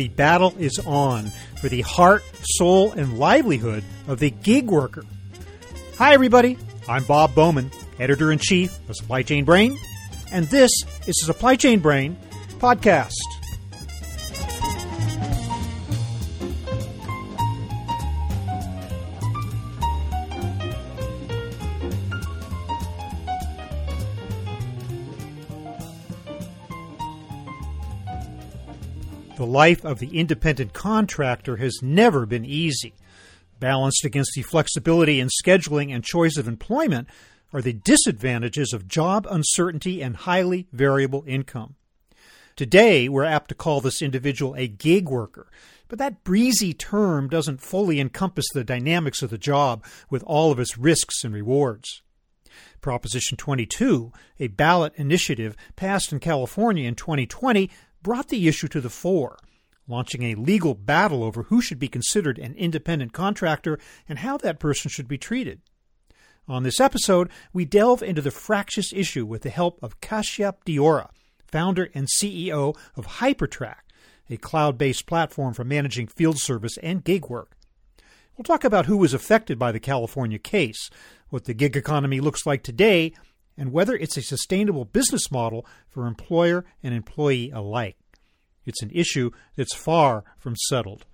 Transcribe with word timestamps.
the 0.00 0.08
battle 0.08 0.54
is 0.58 0.78
on 0.86 1.30
for 1.60 1.68
the 1.68 1.82
heart, 1.82 2.24
soul, 2.42 2.90
and 2.92 3.18
livelihood 3.18 3.84
of 4.08 4.18
the 4.18 4.30
gig 4.30 4.70
worker. 4.70 5.04
Hi, 5.98 6.14
everybody. 6.14 6.56
I'm 6.88 7.04
Bob 7.04 7.34
Bowman, 7.34 7.70
editor 7.98 8.32
in 8.32 8.38
chief 8.38 8.72
of 8.88 8.96
Supply 8.96 9.22
Chain 9.22 9.44
Brain, 9.44 9.78
and 10.32 10.46
this 10.46 10.70
is 11.06 11.16
the 11.16 11.24
Supply 11.24 11.54
Chain 11.54 11.80
Brain 11.80 12.16
podcast. 12.60 13.12
The 29.36 29.46
life 29.46 29.84
of 29.84 29.98
the 30.00 30.18
independent 30.18 30.72
contractor 30.74 31.56
has 31.56 31.80
never 31.82 32.26
been 32.26 32.44
easy. 32.44 32.92
Balanced 33.58 34.04
against 34.04 34.32
the 34.34 34.42
flexibility 34.42 35.18
in 35.20 35.28
scheduling 35.28 35.94
and 35.94 36.04
choice 36.04 36.36
of 36.36 36.46
employment 36.46 37.08
are 37.52 37.62
the 37.62 37.72
disadvantages 37.72 38.72
of 38.72 38.86
job 38.86 39.26
uncertainty 39.30 40.02
and 40.02 40.16
highly 40.16 40.66
variable 40.72 41.24
income. 41.26 41.76
Today, 42.54 43.08
we're 43.08 43.24
apt 43.24 43.48
to 43.48 43.54
call 43.54 43.80
this 43.80 44.02
individual 44.02 44.54
a 44.54 44.68
gig 44.68 45.08
worker, 45.08 45.50
but 45.88 45.98
that 45.98 46.22
breezy 46.22 46.74
term 46.74 47.28
doesn't 47.28 47.62
fully 47.62 47.98
encompass 47.98 48.46
the 48.52 48.64
dynamics 48.64 49.22
of 49.22 49.30
the 49.30 49.38
job 49.38 49.84
with 50.10 50.22
all 50.24 50.52
of 50.52 50.60
its 50.60 50.76
risks 50.76 51.24
and 51.24 51.32
rewards. 51.32 52.02
Proposition 52.80 53.36
22, 53.36 54.12
a 54.38 54.48
ballot 54.48 54.92
initiative 54.96 55.56
passed 55.76 56.12
in 56.12 56.18
California 56.18 56.86
in 56.86 56.94
2020, 56.94 57.70
brought 58.02 58.28
the 58.28 58.48
issue 58.48 58.68
to 58.68 58.80
the 58.80 58.90
fore, 58.90 59.38
launching 59.86 60.22
a 60.22 60.34
legal 60.34 60.74
battle 60.74 61.22
over 61.22 61.44
who 61.44 61.60
should 61.60 61.78
be 61.78 61.88
considered 61.88 62.38
an 62.38 62.54
independent 62.54 63.12
contractor 63.12 63.78
and 64.08 64.20
how 64.20 64.36
that 64.38 64.60
person 64.60 64.90
should 64.90 65.08
be 65.08 65.18
treated. 65.18 65.60
On 66.48 66.62
this 66.62 66.80
episode, 66.80 67.30
we 67.52 67.64
delve 67.64 68.02
into 68.02 68.22
the 68.22 68.30
fractious 68.30 68.92
issue 68.92 69.24
with 69.24 69.42
the 69.42 69.50
help 69.50 69.78
of 69.82 70.00
Kashyap 70.00 70.64
Deorah, 70.64 71.10
founder 71.46 71.90
and 71.94 72.08
CEO 72.08 72.76
of 72.96 73.06
Hypertrack, 73.06 73.82
a 74.28 74.36
cloud 74.36 74.78
based 74.78 75.06
platform 75.06 75.54
for 75.54 75.64
managing 75.64 76.06
field 76.06 76.38
service 76.38 76.76
and 76.78 77.04
gig 77.04 77.28
work. 77.28 77.56
We'll 78.36 78.44
talk 78.44 78.64
about 78.64 78.86
who 78.86 78.96
was 78.96 79.12
affected 79.12 79.58
by 79.58 79.70
the 79.70 79.80
California 79.80 80.38
case, 80.38 80.88
what 81.28 81.44
the 81.44 81.54
gig 81.54 81.76
economy 81.76 82.20
looks 82.20 82.46
like 82.46 82.62
today, 82.62 83.12
and 83.60 83.72
whether 83.72 83.94
it's 83.94 84.16
a 84.16 84.22
sustainable 84.22 84.86
business 84.86 85.30
model 85.30 85.66
for 85.90 86.06
employer 86.06 86.64
and 86.82 86.94
employee 86.94 87.50
alike. 87.50 87.98
It's 88.64 88.82
an 88.82 88.90
issue 88.90 89.32
that's 89.54 89.74
far 89.74 90.24
from 90.38 90.56
settled. 90.56 91.04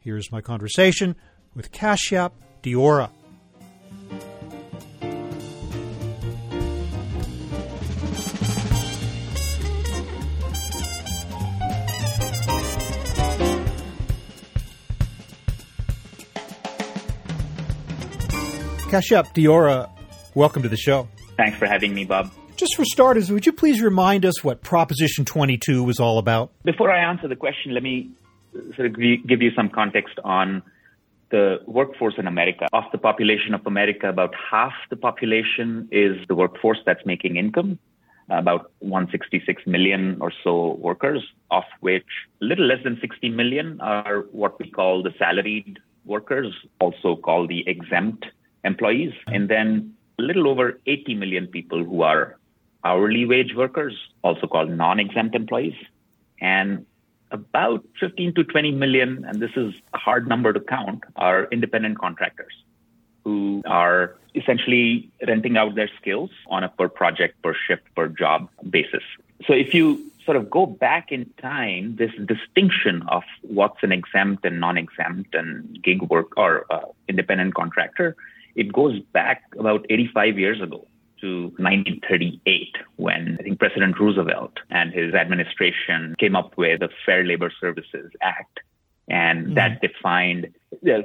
Here's 0.00 0.30
my 0.30 0.42
conversation 0.42 1.16
with 1.54 1.72
Kashyap 1.72 2.32
Deorah. 2.62 3.10
Kashyap 18.90 19.34
Deorah, 19.34 19.90
welcome 20.34 20.62
to 20.62 20.68
the 20.68 20.76
show. 20.76 21.08
Thanks 21.36 21.58
for 21.58 21.66
having 21.66 21.94
me, 21.94 22.04
Bob. 22.04 22.30
Just 22.56 22.76
for 22.76 22.84
starters, 22.84 23.32
would 23.32 23.46
you 23.46 23.52
please 23.52 23.82
remind 23.82 24.24
us 24.24 24.44
what 24.44 24.62
Proposition 24.62 25.24
22 25.24 25.82
was 25.82 25.98
all 25.98 26.18
about? 26.18 26.52
Before 26.62 26.90
I 26.90 27.00
answer 27.02 27.26
the 27.26 27.36
question, 27.36 27.74
let 27.74 27.82
me 27.82 28.10
uh, 28.56 28.74
sort 28.76 28.86
of 28.86 28.96
give 28.96 29.42
you 29.42 29.50
some 29.56 29.68
context 29.68 30.20
on 30.22 30.62
the 31.30 31.58
workforce 31.66 32.14
in 32.16 32.28
America. 32.28 32.68
Of 32.72 32.84
the 32.92 32.98
population 32.98 33.54
of 33.54 33.66
America, 33.66 34.08
about 34.08 34.34
half 34.50 34.72
the 34.88 34.96
population 34.96 35.88
is 35.90 36.16
the 36.28 36.36
workforce 36.36 36.78
that's 36.86 37.04
making 37.04 37.36
income, 37.36 37.80
about 38.30 38.70
166 38.78 39.62
million 39.66 40.18
or 40.20 40.32
so 40.44 40.74
workers, 40.74 41.24
of 41.50 41.64
which 41.80 42.06
a 42.40 42.44
little 42.44 42.66
less 42.66 42.84
than 42.84 42.98
60 43.00 43.30
million 43.30 43.80
are 43.80 44.26
what 44.30 44.60
we 44.60 44.70
call 44.70 45.02
the 45.02 45.10
salaried 45.18 45.80
workers, 46.04 46.54
also 46.80 47.16
called 47.16 47.48
the 47.48 47.66
exempt 47.66 48.26
employees. 48.62 49.12
And 49.26 49.48
then 49.48 49.93
a 50.18 50.22
little 50.22 50.48
over 50.48 50.78
80 50.86 51.14
million 51.14 51.46
people 51.46 51.84
who 51.84 52.02
are 52.02 52.36
hourly 52.84 53.24
wage 53.24 53.54
workers, 53.54 53.96
also 54.22 54.46
called 54.46 54.70
non-exempt 54.70 55.34
employees, 55.34 55.74
and 56.40 56.86
about 57.30 57.84
15 57.98 58.34
to 58.34 58.44
20 58.44 58.72
million, 58.72 59.24
and 59.24 59.40
this 59.40 59.50
is 59.56 59.74
a 59.92 59.98
hard 59.98 60.28
number 60.28 60.52
to 60.52 60.60
count, 60.60 61.02
are 61.16 61.48
independent 61.50 61.98
contractors 61.98 62.52
who 63.24 63.62
are 63.66 64.16
essentially 64.34 65.08
renting 65.26 65.56
out 65.56 65.74
their 65.74 65.90
skills 66.00 66.30
on 66.48 66.62
a 66.62 66.68
per 66.68 66.88
project, 66.88 67.40
per 67.42 67.54
shift, 67.54 67.82
per 67.94 68.08
job 68.08 68.48
basis. 68.68 69.02
So 69.46 69.52
if 69.54 69.74
you 69.74 70.10
sort 70.24 70.36
of 70.36 70.50
go 70.50 70.66
back 70.66 71.10
in 71.10 71.30
time, 71.40 71.96
this 71.96 72.12
distinction 72.24 73.02
of 73.08 73.22
what's 73.42 73.82
an 73.82 73.92
exempt 73.92 74.44
and 74.44 74.60
non-exempt 74.60 75.34
and 75.34 75.82
gig 75.82 76.02
work 76.02 76.36
or 76.36 76.66
uh, 76.70 76.80
independent 77.08 77.54
contractor, 77.54 78.16
it 78.54 78.72
goes 78.72 79.00
back 79.12 79.42
about 79.58 79.86
85 79.90 80.38
years 80.38 80.60
ago 80.60 80.86
to 81.20 81.44
1938 81.56 82.76
when 82.96 83.36
I 83.40 83.42
think 83.42 83.58
President 83.58 83.98
Roosevelt 83.98 84.58
and 84.70 84.92
his 84.92 85.14
administration 85.14 86.14
came 86.18 86.36
up 86.36 86.56
with 86.56 86.80
the 86.80 86.90
Fair 87.06 87.24
Labor 87.24 87.50
Services 87.60 88.12
Act. 88.20 88.60
And 89.08 89.46
mm-hmm. 89.46 89.54
that 89.54 89.80
defined, 89.80 90.54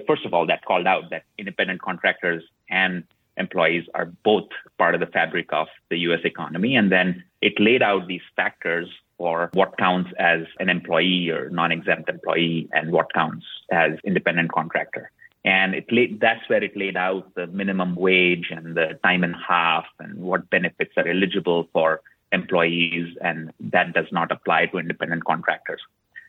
first 0.07 0.25
of 0.25 0.33
all, 0.33 0.45
that 0.47 0.65
called 0.65 0.87
out 0.87 1.09
that 1.09 1.23
independent 1.37 1.81
contractors 1.81 2.43
and 2.69 3.03
employees 3.37 3.85
are 3.95 4.05
both 4.23 4.49
part 4.77 4.93
of 4.93 4.99
the 4.99 5.07
fabric 5.07 5.51
of 5.53 5.67
the 5.89 5.97
US 5.99 6.19
economy. 6.23 6.75
And 6.75 6.91
then 6.91 7.23
it 7.41 7.53
laid 7.59 7.81
out 7.81 8.07
these 8.07 8.21
factors 8.35 8.89
for 9.17 9.49
what 9.53 9.77
counts 9.77 10.11
as 10.17 10.41
an 10.59 10.69
employee 10.69 11.29
or 11.29 11.49
non 11.49 11.71
exempt 11.71 12.09
employee 12.09 12.69
and 12.73 12.91
what 12.91 13.13
counts 13.13 13.45
as 13.71 13.93
independent 14.03 14.51
contractor. 14.51 15.11
And 15.45 15.73
it 15.73 15.85
laid, 15.91 16.19
that's 16.19 16.47
where 16.49 16.63
it 16.63 16.75
laid 16.75 16.97
out 16.97 17.33
the 17.35 17.47
minimum 17.47 17.95
wage 17.95 18.47
and 18.51 18.75
the 18.75 18.99
time 19.03 19.23
and 19.23 19.35
half 19.35 19.85
and 19.99 20.17
what 20.19 20.49
benefits 20.49 20.91
are 20.97 21.07
eligible 21.07 21.69
for 21.71 22.01
employees. 22.31 23.15
And 23.21 23.51
that 23.59 23.93
does 23.93 24.07
not 24.11 24.31
apply 24.31 24.67
to 24.67 24.77
independent 24.77 25.25
contractors. 25.25 25.81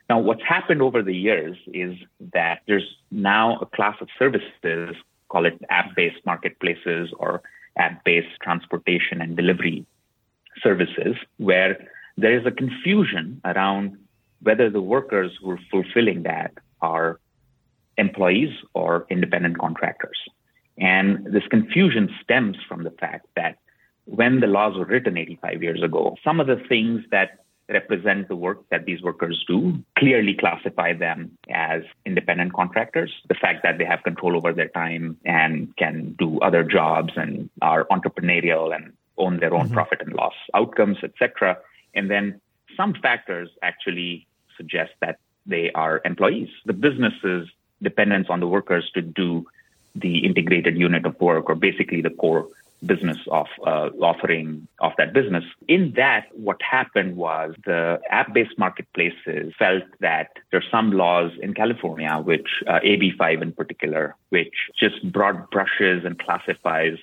Now, 0.08 0.18
what's 0.18 0.42
happened 0.42 0.82
over 0.82 1.02
the 1.02 1.14
years 1.14 1.56
is 1.72 1.96
that 2.32 2.60
there's 2.66 2.96
now 3.10 3.58
a 3.60 3.66
class 3.66 3.96
of 4.00 4.08
services, 4.18 4.96
call 5.28 5.46
it 5.46 5.60
app 5.70 5.94
based 5.94 6.24
marketplaces 6.26 7.10
or 7.16 7.42
app 7.76 8.04
based 8.04 8.40
transportation 8.42 9.20
and 9.20 9.36
delivery 9.36 9.86
services, 10.62 11.16
where 11.38 11.88
there 12.16 12.36
is 12.36 12.44
a 12.44 12.50
confusion 12.50 13.40
around 13.44 13.96
whether 14.42 14.68
the 14.68 14.80
workers 14.80 15.32
who 15.40 15.50
are 15.52 15.60
fulfilling 15.70 16.22
that 16.24 16.52
are 16.80 17.20
employees 18.00 18.52
or 18.74 19.06
independent 19.10 19.58
contractors. 19.58 20.18
And 20.78 21.24
this 21.26 21.46
confusion 21.50 22.08
stems 22.22 22.56
from 22.68 22.84
the 22.84 22.90
fact 22.90 23.26
that 23.36 23.58
when 24.06 24.40
the 24.40 24.46
laws 24.46 24.76
were 24.76 24.86
written 24.86 25.16
85 25.16 25.62
years 25.62 25.82
ago, 25.82 26.16
some 26.24 26.40
of 26.40 26.46
the 26.46 26.60
things 26.68 27.02
that 27.10 27.40
represent 27.68 28.28
the 28.28 28.36
work 28.36 28.68
that 28.70 28.84
these 28.84 29.00
workers 29.00 29.44
do 29.46 29.78
clearly 29.96 30.34
classify 30.34 30.92
them 30.92 31.30
as 31.50 31.82
independent 32.04 32.52
contractors. 32.52 33.12
The 33.28 33.34
fact 33.34 33.62
that 33.62 33.78
they 33.78 33.84
have 33.84 34.02
control 34.02 34.36
over 34.36 34.52
their 34.52 34.68
time 34.68 35.16
and 35.24 35.74
can 35.76 36.16
do 36.18 36.40
other 36.40 36.64
jobs 36.64 37.12
and 37.16 37.48
are 37.62 37.86
entrepreneurial 37.92 38.74
and 38.74 38.92
own 39.18 39.38
their 39.38 39.54
own 39.54 39.66
mm-hmm. 39.66 39.74
profit 39.74 40.00
and 40.04 40.12
loss 40.14 40.34
outcomes, 40.54 40.98
etc. 41.04 41.58
And 41.94 42.10
then 42.10 42.40
some 42.76 42.94
factors 42.94 43.50
actually 43.62 44.26
suggest 44.56 44.92
that 45.00 45.18
they 45.46 45.70
are 45.72 46.00
employees. 46.04 46.48
The 46.66 46.72
businesses 46.72 47.48
dependence 47.82 48.28
on 48.28 48.40
the 48.40 48.46
workers 48.46 48.90
to 48.94 49.02
do 49.02 49.46
the 49.94 50.24
integrated 50.24 50.76
unit 50.76 51.04
of 51.04 51.20
work 51.20 51.48
or 51.48 51.54
basically 51.54 52.00
the 52.00 52.10
core 52.10 52.48
business 52.84 53.18
of 53.30 53.46
uh, 53.66 53.90
offering 54.00 54.66
of 54.78 54.92
that 54.96 55.12
business. 55.12 55.44
In 55.68 55.92
that, 55.96 56.28
what 56.32 56.60
happened 56.62 57.16
was 57.16 57.54
the 57.66 58.00
app-based 58.08 58.58
marketplaces 58.58 59.52
felt 59.58 59.82
that 60.00 60.30
there 60.50 60.60
are 60.60 60.70
some 60.70 60.92
laws 60.92 61.32
in 61.42 61.52
California, 61.54 62.16
which 62.24 62.48
uh, 62.66 62.80
AB5 62.80 63.42
in 63.42 63.52
particular, 63.52 64.16
which 64.30 64.54
just 64.78 65.12
broad 65.12 65.50
brushes 65.50 66.04
and 66.04 66.18
classifies 66.18 66.96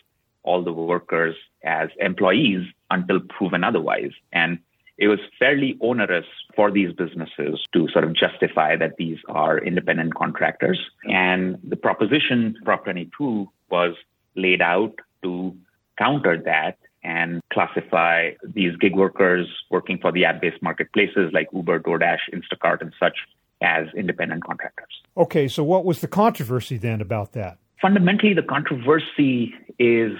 all 0.43 0.63
the 0.63 0.73
workers 0.73 1.35
as 1.63 1.89
employees 1.99 2.65
until 2.89 3.19
proven 3.19 3.63
otherwise. 3.63 4.11
And 4.31 4.59
it 4.97 5.07
was 5.07 5.19
fairly 5.37 5.77
onerous 5.79 6.25
for 6.55 6.71
these 6.71 6.91
businesses 6.93 7.63
to 7.73 7.87
sort 7.89 8.03
of 8.03 8.15
justify 8.15 8.75
that 8.75 8.97
these 8.97 9.17
are 9.29 9.59
independent 9.59 10.15
contractors. 10.15 10.79
And 11.03 11.59
the 11.63 11.75
proposition, 11.75 12.55
Prop 12.65 12.83
22, 12.83 13.49
was 13.69 13.95
laid 14.35 14.61
out 14.61 14.95
to 15.23 15.55
counter 15.97 16.41
that 16.45 16.77
and 17.03 17.41
classify 17.53 18.31
these 18.43 18.75
gig 18.77 18.95
workers 18.95 19.47
working 19.69 19.97
for 19.99 20.11
the 20.11 20.25
app 20.25 20.41
based 20.41 20.61
marketplaces 20.61 21.31
like 21.31 21.47
Uber, 21.53 21.79
DoorDash, 21.79 22.19
Instacart, 22.33 22.81
and 22.81 22.93
such 22.99 23.17
as 23.61 23.87
independent 23.95 24.43
contractors. 24.43 25.01
Okay, 25.15 25.47
so 25.47 25.63
what 25.63 25.85
was 25.85 26.01
the 26.01 26.07
controversy 26.07 26.77
then 26.77 27.01
about 27.01 27.33
that? 27.33 27.57
Fundamentally, 27.81 28.33
the 28.33 28.43
controversy 28.43 29.53
is 29.79 30.13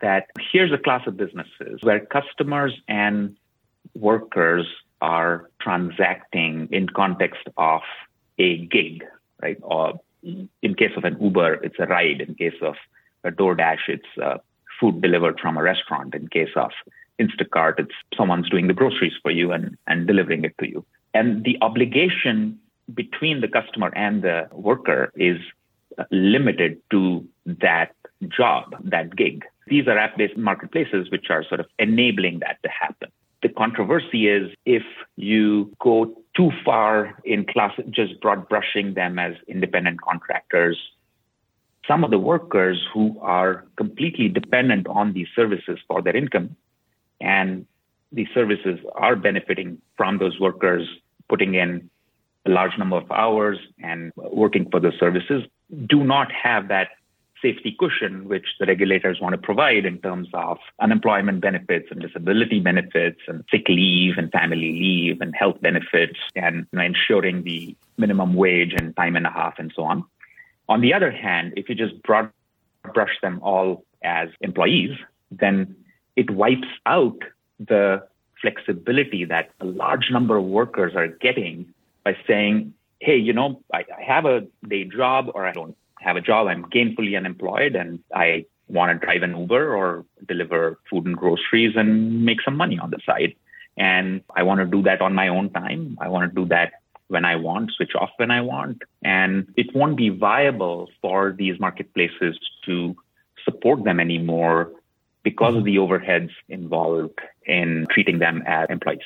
that 0.00 0.28
here's 0.52 0.72
a 0.72 0.78
class 0.78 1.06
of 1.06 1.16
businesses 1.16 1.80
where 1.82 2.00
customers 2.00 2.72
and 2.88 3.36
workers 3.94 4.66
are 5.00 5.50
transacting 5.60 6.68
in 6.70 6.88
context 6.88 7.42
of 7.56 7.80
a 8.38 8.58
gig, 8.66 9.04
right? 9.42 9.58
Or 9.62 10.00
in 10.22 10.74
case 10.74 10.92
of 10.96 11.04
an 11.04 11.16
Uber, 11.20 11.54
it's 11.64 11.78
a 11.78 11.86
ride. 11.86 12.20
In 12.20 12.34
case 12.34 12.60
of 12.62 12.74
a 13.24 13.30
DoorDash, 13.30 13.88
it's 13.88 14.18
uh, 14.22 14.38
food 14.78 15.00
delivered 15.00 15.40
from 15.40 15.56
a 15.56 15.62
restaurant. 15.62 16.14
In 16.14 16.28
case 16.28 16.50
of 16.56 16.70
Instacart, 17.18 17.78
it's 17.78 17.94
someone's 18.16 18.48
doing 18.48 18.66
the 18.66 18.74
groceries 18.74 19.12
for 19.22 19.30
you 19.30 19.52
and, 19.52 19.76
and 19.86 20.06
delivering 20.06 20.44
it 20.44 20.56
to 20.58 20.68
you. 20.68 20.84
And 21.14 21.44
the 21.44 21.58
obligation 21.60 22.58
between 22.94 23.40
the 23.40 23.48
customer 23.48 23.92
and 23.94 24.22
the 24.22 24.48
worker 24.52 25.12
is 25.16 25.38
limited 26.10 26.80
to 26.90 27.26
that 27.46 27.94
job, 28.28 28.76
that 28.84 29.16
gig. 29.16 29.44
These 29.66 29.86
are 29.86 29.98
app 29.98 30.16
based 30.16 30.36
marketplaces 30.36 31.10
which 31.10 31.30
are 31.30 31.44
sort 31.44 31.60
of 31.60 31.66
enabling 31.78 32.40
that 32.40 32.58
to 32.62 32.68
happen. 32.68 33.10
The 33.42 33.48
controversy 33.48 34.28
is 34.28 34.50
if 34.66 34.82
you 35.16 35.74
go 35.80 36.14
too 36.36 36.50
far 36.64 37.18
in 37.24 37.46
class, 37.46 37.72
just 37.90 38.20
broad 38.20 38.48
brushing 38.48 38.94
them 38.94 39.18
as 39.18 39.34
independent 39.48 40.00
contractors, 40.00 40.78
some 41.88 42.04
of 42.04 42.10
the 42.10 42.18
workers 42.18 42.86
who 42.92 43.18
are 43.20 43.64
completely 43.76 44.28
dependent 44.28 44.86
on 44.86 45.12
these 45.12 45.28
services 45.34 45.78
for 45.88 46.02
their 46.02 46.14
income 46.14 46.56
and 47.20 47.66
these 48.12 48.28
services 48.34 48.78
are 48.94 49.16
benefiting 49.16 49.80
from 49.96 50.18
those 50.18 50.38
workers 50.40 50.86
putting 51.28 51.54
in 51.54 51.88
a 52.46 52.50
large 52.50 52.76
number 52.78 52.96
of 52.96 53.10
hours 53.10 53.58
and 53.82 54.12
working 54.16 54.68
for 54.70 54.80
the 54.80 54.92
services 54.98 55.42
do 55.86 56.02
not 56.02 56.30
have 56.32 56.68
that 56.68 56.88
safety 57.42 57.76
cushion 57.78 58.28
which 58.28 58.46
the 58.58 58.66
regulators 58.66 59.20
want 59.20 59.32
to 59.32 59.38
provide 59.38 59.84
in 59.86 59.98
terms 59.98 60.28
of 60.34 60.58
unemployment 60.80 61.40
benefits 61.40 61.88
and 61.90 62.00
disability 62.00 62.60
benefits 62.60 63.20
and 63.26 63.44
sick 63.50 63.68
leave 63.68 64.18
and 64.18 64.30
family 64.32 64.72
leave 64.72 65.20
and 65.20 65.34
health 65.34 65.60
benefits 65.60 66.18
and 66.36 66.66
you 66.72 66.78
know, 66.78 66.84
ensuring 66.84 67.42
the 67.42 67.74
minimum 67.96 68.34
wage 68.34 68.74
and 68.76 68.96
time 68.96 69.16
and 69.16 69.26
a 69.26 69.30
half 69.30 69.54
and 69.58 69.72
so 69.74 69.84
on. 69.84 70.04
On 70.68 70.80
the 70.80 70.94
other 70.94 71.10
hand, 71.10 71.54
if 71.56 71.68
you 71.68 71.74
just 71.74 72.00
broad 72.02 72.30
brush 72.94 73.20
them 73.20 73.40
all 73.42 73.84
as 74.02 74.28
employees, 74.40 74.96
then 75.30 75.76
it 76.16 76.30
wipes 76.30 76.68
out 76.86 77.18
the 77.58 78.02
flexibility 78.40 79.24
that 79.24 79.50
a 79.60 79.64
large 79.64 80.10
number 80.10 80.36
of 80.36 80.44
workers 80.44 80.94
are 80.94 81.08
getting 81.08 81.72
by 82.04 82.16
saying, 82.26 82.72
hey, 83.00 83.16
you 83.16 83.32
know, 83.32 83.60
I, 83.72 83.84
I 83.98 84.02
have 84.02 84.24
a 84.24 84.46
day 84.66 84.84
job 84.84 85.30
or 85.34 85.46
I 85.46 85.52
don't 85.52 85.76
have 86.00 86.16
a 86.16 86.20
job. 86.20 86.48
I'm 86.48 86.64
gainfully 86.64 87.16
unemployed 87.16 87.74
and 87.74 88.00
I 88.14 88.46
want 88.68 89.00
to 89.00 89.04
drive 89.04 89.22
an 89.22 89.36
Uber 89.36 89.74
or 89.74 90.04
deliver 90.26 90.78
food 90.88 91.06
and 91.06 91.16
groceries 91.16 91.74
and 91.76 92.24
make 92.24 92.40
some 92.42 92.56
money 92.56 92.78
on 92.78 92.90
the 92.90 93.00
side. 93.04 93.34
And 93.76 94.22
I 94.34 94.42
want 94.42 94.60
to 94.60 94.66
do 94.66 94.82
that 94.82 95.00
on 95.00 95.14
my 95.14 95.28
own 95.28 95.50
time. 95.50 95.98
I 96.00 96.08
want 96.08 96.30
to 96.30 96.34
do 96.34 96.46
that 96.48 96.72
when 97.08 97.24
I 97.24 97.36
want, 97.36 97.72
switch 97.72 97.92
off 97.98 98.10
when 98.16 98.30
I 98.30 98.40
want. 98.40 98.82
And 99.02 99.52
it 99.56 99.74
won't 99.74 99.96
be 99.96 100.10
viable 100.10 100.90
for 101.02 101.34
these 101.36 101.58
marketplaces 101.58 102.38
to 102.66 102.94
support 103.44 103.84
them 103.84 103.98
anymore 103.98 104.72
because 105.22 105.56
of 105.56 105.64
the 105.64 105.76
overheads 105.76 106.30
involved 106.48 107.18
in 107.44 107.86
treating 107.90 108.18
them 108.20 108.42
as 108.46 108.68
employees. 108.70 109.00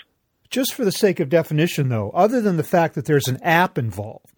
Just 0.50 0.74
for 0.74 0.84
the 0.84 0.92
sake 0.92 1.18
of 1.18 1.28
definition, 1.28 1.88
though, 1.88 2.10
other 2.10 2.40
than 2.40 2.56
the 2.56 2.62
fact 2.62 2.94
that 2.94 3.06
there's 3.06 3.26
an 3.26 3.42
app 3.42 3.78
involved, 3.78 4.33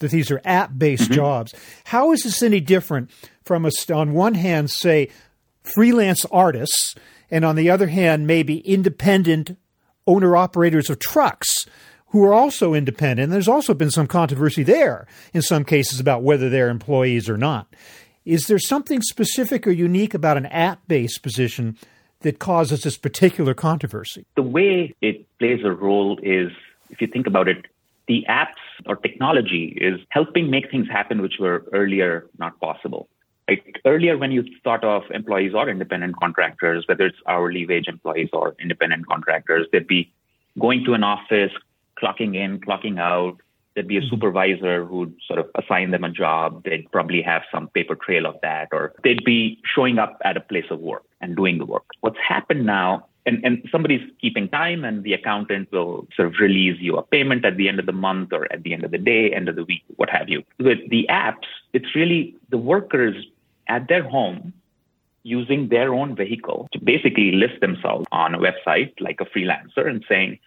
that 0.00 0.10
these 0.10 0.30
are 0.30 0.40
app 0.44 0.72
based 0.76 1.04
mm-hmm. 1.04 1.14
jobs, 1.14 1.54
how 1.84 2.12
is 2.12 2.22
this 2.22 2.42
any 2.42 2.60
different 2.60 3.10
from, 3.42 3.64
a, 3.64 3.70
on 3.94 4.12
one 4.12 4.34
hand, 4.34 4.70
say, 4.70 5.08
freelance 5.62 6.26
artists, 6.26 6.94
and 7.30 7.44
on 7.44 7.56
the 7.56 7.70
other 7.70 7.86
hand, 7.86 8.26
maybe 8.26 8.58
independent 8.58 9.56
owner 10.06 10.36
operators 10.36 10.90
of 10.90 10.98
trucks? 10.98 11.66
Who 12.08 12.24
are 12.24 12.34
also 12.34 12.74
independent. 12.74 13.26
And 13.26 13.32
there's 13.32 13.46
also 13.46 13.72
been 13.72 13.92
some 13.92 14.08
controversy 14.08 14.64
there 14.64 15.06
in 15.32 15.42
some 15.42 15.64
cases 15.64 16.00
about 16.00 16.24
whether 16.24 16.50
they're 16.50 16.68
employees 16.68 17.28
or 17.28 17.36
not. 17.36 17.68
Is 18.24 18.48
there 18.48 18.58
something 18.58 19.00
specific 19.00 19.64
or 19.64 19.70
unique 19.70 20.12
about 20.12 20.36
an 20.36 20.46
app 20.46 20.80
based 20.88 21.22
position 21.22 21.78
that 22.22 22.40
causes 22.40 22.82
this 22.82 22.96
particular 22.98 23.54
controversy? 23.54 24.26
The 24.34 24.42
way 24.42 24.92
it 25.00 25.24
plays 25.38 25.60
a 25.64 25.70
role 25.70 26.18
is, 26.20 26.50
if 26.90 27.00
you 27.00 27.06
think 27.06 27.28
about 27.28 27.46
it, 27.46 27.66
the 28.10 28.26
apps 28.28 28.64
or 28.86 28.96
technology 28.96 29.66
is 29.80 30.00
helping 30.08 30.50
make 30.50 30.68
things 30.68 30.88
happen 30.88 31.22
which 31.22 31.36
were 31.38 31.64
earlier 31.72 32.28
not 32.40 32.58
possible. 32.58 33.08
Like 33.46 33.80
earlier, 33.84 34.18
when 34.18 34.32
you 34.32 34.42
thought 34.64 34.82
of 34.82 35.02
employees 35.12 35.52
or 35.54 35.68
independent 35.68 36.16
contractors, 36.16 36.84
whether 36.88 37.06
it's 37.06 37.22
hourly 37.28 37.66
wage 37.66 37.86
employees 37.86 38.30
or 38.32 38.56
independent 38.58 39.06
contractors, 39.06 39.68
they'd 39.70 39.86
be 39.86 40.12
going 40.58 40.84
to 40.86 40.94
an 40.94 41.04
office, 41.04 41.52
clocking 42.00 42.34
in, 42.34 42.58
clocking 42.58 42.98
out, 42.98 43.36
there'd 43.74 43.86
be 43.86 43.96
a 43.96 44.00
mm-hmm. 44.00 44.10
supervisor 44.10 44.84
who'd 44.84 45.14
sort 45.24 45.38
of 45.38 45.46
assign 45.54 45.92
them 45.92 46.02
a 46.02 46.10
job. 46.10 46.64
They'd 46.64 46.90
probably 46.90 47.22
have 47.22 47.42
some 47.52 47.68
paper 47.68 47.94
trail 47.94 48.26
of 48.26 48.36
that, 48.42 48.68
or 48.72 48.92
they'd 49.04 49.24
be 49.24 49.60
showing 49.72 49.98
up 49.98 50.18
at 50.24 50.36
a 50.36 50.40
place 50.40 50.68
of 50.70 50.80
work 50.80 51.04
and 51.20 51.36
doing 51.36 51.58
the 51.58 51.66
work. 51.66 51.86
What's 52.00 52.18
happened 52.18 52.66
now, 52.66 53.06
and, 53.26 53.44
and 53.44 53.68
somebody's 53.70 54.08
keeping 54.20 54.48
time, 54.48 54.84
and 54.84 55.04
the 55.04 55.12
accountant 55.12 55.70
will 55.72 56.06
sort 56.16 56.28
of 56.28 56.34
release 56.40 56.80
you 56.80 56.96
a 56.96 57.02
payment 57.02 57.44
at 57.44 57.56
the 57.56 57.68
end 57.68 57.78
of 57.78 57.86
the 57.86 57.92
month 57.92 58.32
or 58.32 58.50
at 58.52 58.62
the 58.62 58.72
end 58.72 58.84
of 58.84 58.90
the 58.90 58.98
day, 58.98 59.32
end 59.32 59.48
of 59.48 59.56
the 59.56 59.64
week, 59.64 59.82
what 59.96 60.08
have 60.10 60.28
you. 60.28 60.42
With 60.58 60.78
the 60.88 61.06
apps, 61.10 61.46
it's 61.72 61.94
really 61.94 62.34
the 62.48 62.58
workers 62.58 63.26
at 63.68 63.88
their 63.88 64.02
home 64.02 64.52
using 65.22 65.68
their 65.68 65.92
own 65.94 66.16
vehicle 66.16 66.68
to 66.72 66.78
basically 66.78 67.32
list 67.32 67.60
themselves 67.60 68.06
on 68.10 68.34
a 68.34 68.38
website 68.38 68.92
like 69.00 69.20
a 69.20 69.26
freelancer 69.26 69.86
and 69.86 70.04
saying, 70.08 70.38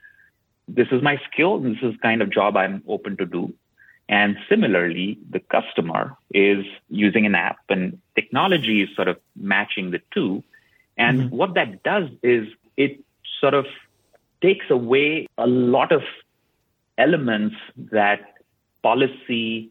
this 0.68 0.88
is 0.92 1.02
my 1.02 1.22
skill. 1.31 1.56
And 1.58 1.75
this 1.75 1.84
is 1.84 1.96
kind 2.02 2.22
of 2.22 2.30
job 2.31 2.58
I'm 2.58 2.84
open 2.88 3.18
to 3.18 3.25
do. 3.25 3.54
And 4.10 4.38
similarly, 4.50 5.18
the 5.30 5.40
customer 5.40 6.18
is 6.34 6.65
using 6.89 7.25
an 7.25 7.36
app 7.36 7.60
and 7.70 8.00
technology 8.15 8.82
is 8.82 8.89
sort 8.96 9.08
of 9.08 9.18
matching 9.36 9.92
the 9.92 10.01
two. 10.12 10.44
And 10.98 11.22
mm-hmm. 11.22 11.36
what 11.36 11.53
that 11.53 11.84
does 11.84 12.10
is 12.22 12.48
it 12.77 13.00
sort 13.39 13.53
of 13.53 13.65
takes 14.42 14.65
away 14.70 15.27
a 15.38 15.48
lot 15.48 15.92
of 15.92 16.01
elements 16.98 17.56
that 17.92 18.20
policy 18.82 19.70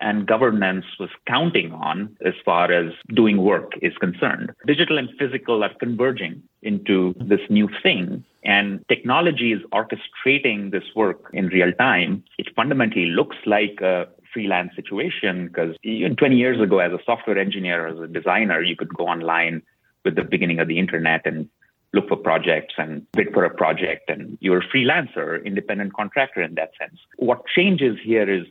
and 0.00 0.26
governance 0.26 0.84
was 0.98 1.10
counting 1.26 1.72
on 1.72 2.14
as 2.24 2.34
far 2.44 2.72
as 2.72 2.92
doing 3.14 3.38
work 3.42 3.72
is 3.80 3.96
concerned. 3.98 4.50
Digital 4.66 4.98
and 4.98 5.08
physical 5.18 5.62
are 5.62 5.72
converging 5.78 6.42
into 6.62 7.14
this 7.18 7.40
new 7.48 7.68
thing. 7.82 8.24
And 8.44 8.84
technology 8.88 9.52
is 9.52 9.62
orchestrating 9.72 10.72
this 10.72 10.82
work 10.96 11.30
in 11.32 11.46
real 11.46 11.72
time. 11.72 12.24
It 12.36 12.48
fundamentally 12.56 13.06
looks 13.06 13.36
like 13.46 13.80
a 13.80 14.08
freelance 14.34 14.74
situation 14.74 15.46
because 15.46 15.76
even 15.84 16.16
20 16.16 16.36
years 16.36 16.60
ago, 16.60 16.80
as 16.80 16.92
a 16.92 16.98
software 17.06 17.38
engineer, 17.38 17.86
or 17.86 17.88
as 17.88 18.00
a 18.00 18.08
designer, 18.08 18.60
you 18.60 18.74
could 18.74 18.92
go 18.94 19.06
online 19.06 19.62
with 20.04 20.16
the 20.16 20.24
beginning 20.24 20.58
of 20.58 20.66
the 20.66 20.78
internet 20.80 21.24
and 21.24 21.48
look 21.92 22.08
for 22.08 22.16
projects 22.16 22.74
and 22.78 23.06
bid 23.12 23.32
for 23.32 23.44
a 23.44 23.50
project 23.50 24.08
and 24.08 24.38
you're 24.40 24.58
a 24.58 24.68
freelancer, 24.68 25.44
independent 25.44 25.94
contractor 25.94 26.42
in 26.42 26.54
that 26.54 26.72
sense. 26.78 26.98
What 27.18 27.46
changes 27.54 27.98
here 28.02 28.28
is 28.28 28.46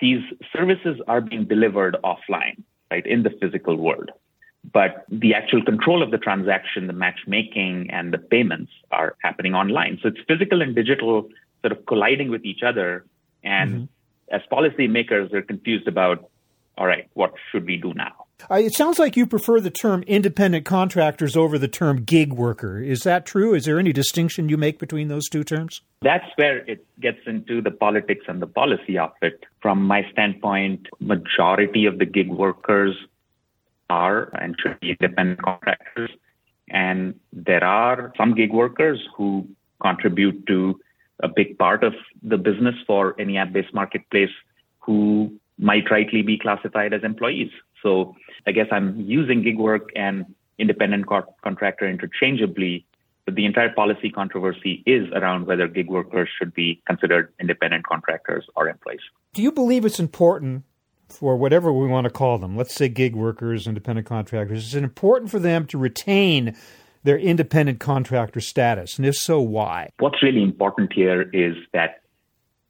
these 0.00 0.22
services 0.52 1.00
are 1.06 1.20
being 1.20 1.44
delivered 1.44 1.96
offline, 2.04 2.62
right, 2.90 3.06
in 3.06 3.22
the 3.22 3.30
physical 3.30 3.76
world. 3.76 4.10
But 4.72 5.04
the 5.08 5.34
actual 5.34 5.64
control 5.64 6.02
of 6.02 6.10
the 6.10 6.18
transaction, 6.18 6.86
the 6.86 6.92
matchmaking, 6.92 7.90
and 7.90 8.12
the 8.12 8.18
payments 8.18 8.72
are 8.90 9.16
happening 9.22 9.54
online. 9.54 9.98
So 10.02 10.08
it's 10.08 10.20
physical 10.28 10.60
and 10.60 10.74
digital 10.74 11.28
sort 11.62 11.72
of 11.72 11.86
colliding 11.86 12.30
with 12.30 12.44
each 12.44 12.62
other. 12.62 13.04
And 13.42 13.70
mm-hmm. 13.74 14.34
as 14.34 14.42
policymakers, 14.52 15.30
they're 15.30 15.42
confused 15.42 15.88
about, 15.88 16.28
all 16.76 16.86
right, 16.86 17.08
what 17.14 17.32
should 17.50 17.66
we 17.66 17.76
do 17.76 17.94
now? 17.94 18.26
It 18.50 18.74
sounds 18.74 18.98
like 18.98 19.16
you 19.16 19.26
prefer 19.26 19.60
the 19.60 19.70
term 19.70 20.02
independent 20.04 20.64
contractors 20.64 21.36
over 21.36 21.58
the 21.58 21.68
term 21.68 22.04
gig 22.04 22.32
worker. 22.32 22.80
Is 22.80 23.02
that 23.02 23.26
true? 23.26 23.54
Is 23.54 23.64
there 23.64 23.78
any 23.78 23.92
distinction 23.92 24.48
you 24.48 24.56
make 24.56 24.78
between 24.78 25.08
those 25.08 25.28
two 25.28 25.44
terms? 25.44 25.82
That's 26.02 26.26
where 26.36 26.58
it 26.68 26.86
gets 27.00 27.18
into 27.26 27.60
the 27.60 27.70
politics 27.70 28.24
and 28.28 28.40
the 28.40 28.46
policy 28.46 28.98
of 28.98 29.12
it. 29.22 29.44
From 29.60 29.82
my 29.82 30.02
standpoint, 30.12 30.86
majority 31.00 31.86
of 31.86 31.98
the 31.98 32.06
gig 32.06 32.28
workers 32.28 32.96
are 33.88 34.30
and 34.40 34.56
should 34.60 34.78
be 34.80 34.90
independent 34.90 35.42
contractors. 35.42 36.10
And 36.68 37.18
there 37.32 37.64
are 37.64 38.12
some 38.16 38.34
gig 38.34 38.52
workers 38.52 39.00
who 39.16 39.48
contribute 39.82 40.46
to 40.46 40.78
a 41.22 41.28
big 41.28 41.58
part 41.58 41.82
of 41.84 41.94
the 42.22 42.38
business 42.38 42.76
for 42.86 43.14
any 43.20 43.36
app-based 43.36 43.74
marketplace 43.74 44.30
who 44.78 45.32
might 45.58 45.90
rightly 45.90 46.22
be 46.22 46.38
classified 46.38 46.94
as 46.94 47.02
employees. 47.04 47.50
So 47.82 48.14
I 48.46 48.52
guess 48.52 48.66
I'm 48.70 49.00
using 49.00 49.42
gig 49.42 49.58
work 49.58 49.90
and 49.96 50.26
independent 50.58 51.06
co- 51.06 51.34
contractor 51.42 51.88
interchangeably 51.88 52.86
but 53.30 53.36
the 53.36 53.46
entire 53.46 53.72
policy 53.72 54.10
controversy 54.10 54.82
is 54.86 55.08
around 55.12 55.46
whether 55.46 55.68
gig 55.68 55.88
workers 55.88 56.28
should 56.38 56.52
be 56.52 56.82
considered 56.86 57.32
independent 57.38 57.86
contractors 57.86 58.44
or 58.56 58.68
employees. 58.68 59.00
Do 59.34 59.42
you 59.42 59.52
believe 59.52 59.84
it's 59.84 60.00
important 60.00 60.64
for 61.08 61.36
whatever 61.36 61.72
we 61.72 61.86
want 61.86 62.04
to 62.04 62.10
call 62.10 62.38
them, 62.38 62.56
let's 62.56 62.74
say 62.74 62.88
gig 62.88 63.14
workers, 63.14 63.66
independent 63.66 64.06
contractors, 64.06 64.66
is 64.66 64.74
it 64.74 64.82
important 64.82 65.30
for 65.30 65.38
them 65.38 65.66
to 65.66 65.78
retain 65.78 66.56
their 67.04 67.18
independent 67.18 67.78
contractor 67.80 68.40
status? 68.40 68.96
And 68.96 69.06
if 69.06 69.16
so, 69.16 69.40
why? 69.40 69.90
What's 69.98 70.22
really 70.22 70.42
important 70.42 70.92
here 70.92 71.22
is 71.32 71.54
that 71.72 71.99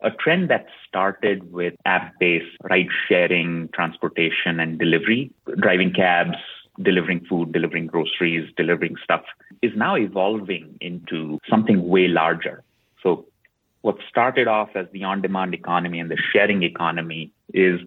a 0.02 0.10
trend 0.10 0.50
that 0.50 0.66
started 0.88 1.52
with 1.52 1.74
app 1.84 2.12
based 2.18 2.56
ride 2.68 2.88
sharing, 3.08 3.68
transportation, 3.74 4.60
and 4.60 4.78
delivery, 4.78 5.30
driving 5.58 5.92
cabs, 5.92 6.36
delivering 6.82 7.24
food, 7.28 7.52
delivering 7.52 7.86
groceries, 7.86 8.50
delivering 8.56 8.96
stuff, 9.02 9.22
is 9.62 9.72
now 9.76 9.96
evolving 9.96 10.76
into 10.80 11.38
something 11.48 11.88
way 11.88 12.08
larger. 12.08 12.62
So, 13.02 13.26
what 13.82 13.96
started 14.08 14.46
off 14.46 14.70
as 14.74 14.86
the 14.92 15.04
on 15.04 15.22
demand 15.22 15.54
economy 15.54 16.00
and 16.00 16.10
the 16.10 16.18
sharing 16.32 16.62
economy 16.62 17.32
is 17.54 17.80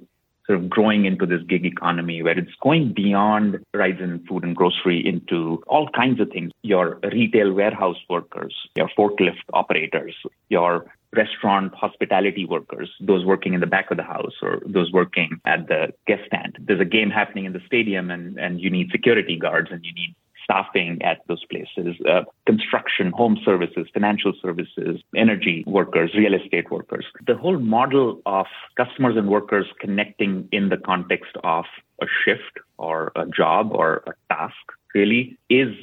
sort 0.47 0.59
of 0.59 0.69
growing 0.69 1.05
into 1.05 1.25
this 1.25 1.41
gig 1.43 1.65
economy 1.65 2.21
where 2.21 2.37
it's 2.37 2.51
going 2.61 2.93
beyond 2.93 3.63
rides 3.73 4.01
and 4.01 4.25
food 4.27 4.43
and 4.43 4.55
grocery 4.55 5.05
into 5.05 5.63
all 5.67 5.87
kinds 5.89 6.19
of 6.19 6.29
things. 6.29 6.51
Your 6.63 6.99
retail 7.11 7.53
warehouse 7.53 7.97
workers, 8.09 8.55
your 8.75 8.89
forklift 8.97 9.43
operators, 9.53 10.15
your 10.49 10.85
restaurant 11.15 11.73
hospitality 11.75 12.45
workers, 12.45 12.89
those 12.99 13.25
working 13.25 13.53
in 13.53 13.59
the 13.59 13.67
back 13.67 13.91
of 13.91 13.97
the 13.97 14.03
house 14.03 14.33
or 14.41 14.61
those 14.65 14.91
working 14.91 15.39
at 15.45 15.67
the 15.67 15.93
guest 16.07 16.23
stand. 16.27 16.57
There's 16.59 16.79
a 16.81 16.85
game 16.85 17.09
happening 17.09 17.45
in 17.45 17.53
the 17.53 17.61
stadium 17.65 18.11
and, 18.11 18.37
and 18.37 18.59
you 18.59 18.69
need 18.69 18.89
security 18.91 19.37
guards 19.37 19.69
and 19.71 19.83
you 19.85 19.93
need 19.93 20.15
staffing 20.43 21.01
at 21.01 21.19
those 21.27 21.43
places, 21.45 21.95
uh, 22.09 22.23
construction, 22.45 23.11
home 23.11 23.37
services, 23.45 23.87
financial 23.93 24.33
services, 24.41 25.01
energy 25.15 25.63
workers, 25.65 26.13
real 26.15 26.33
estate 26.33 26.69
workers. 26.69 27.05
The 27.25 27.35
whole 27.35 27.59
model 27.59 28.21
of 28.25 28.45
customers 28.75 29.15
and 29.15 29.27
workers 29.27 29.67
connecting 29.79 30.47
in 30.51 30.69
the 30.69 30.77
context 30.77 31.31
of 31.43 31.65
a 32.01 32.05
shift 32.25 32.59
or 32.77 33.11
a 33.15 33.25
job 33.25 33.71
or 33.71 34.03
a 34.07 34.33
task 34.33 34.55
really 34.93 35.37
is 35.49 35.73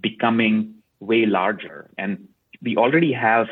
becoming 0.00 0.74
way 1.00 1.26
larger. 1.26 1.90
And 1.98 2.28
we 2.62 2.76
already 2.76 3.12
have 3.12 3.48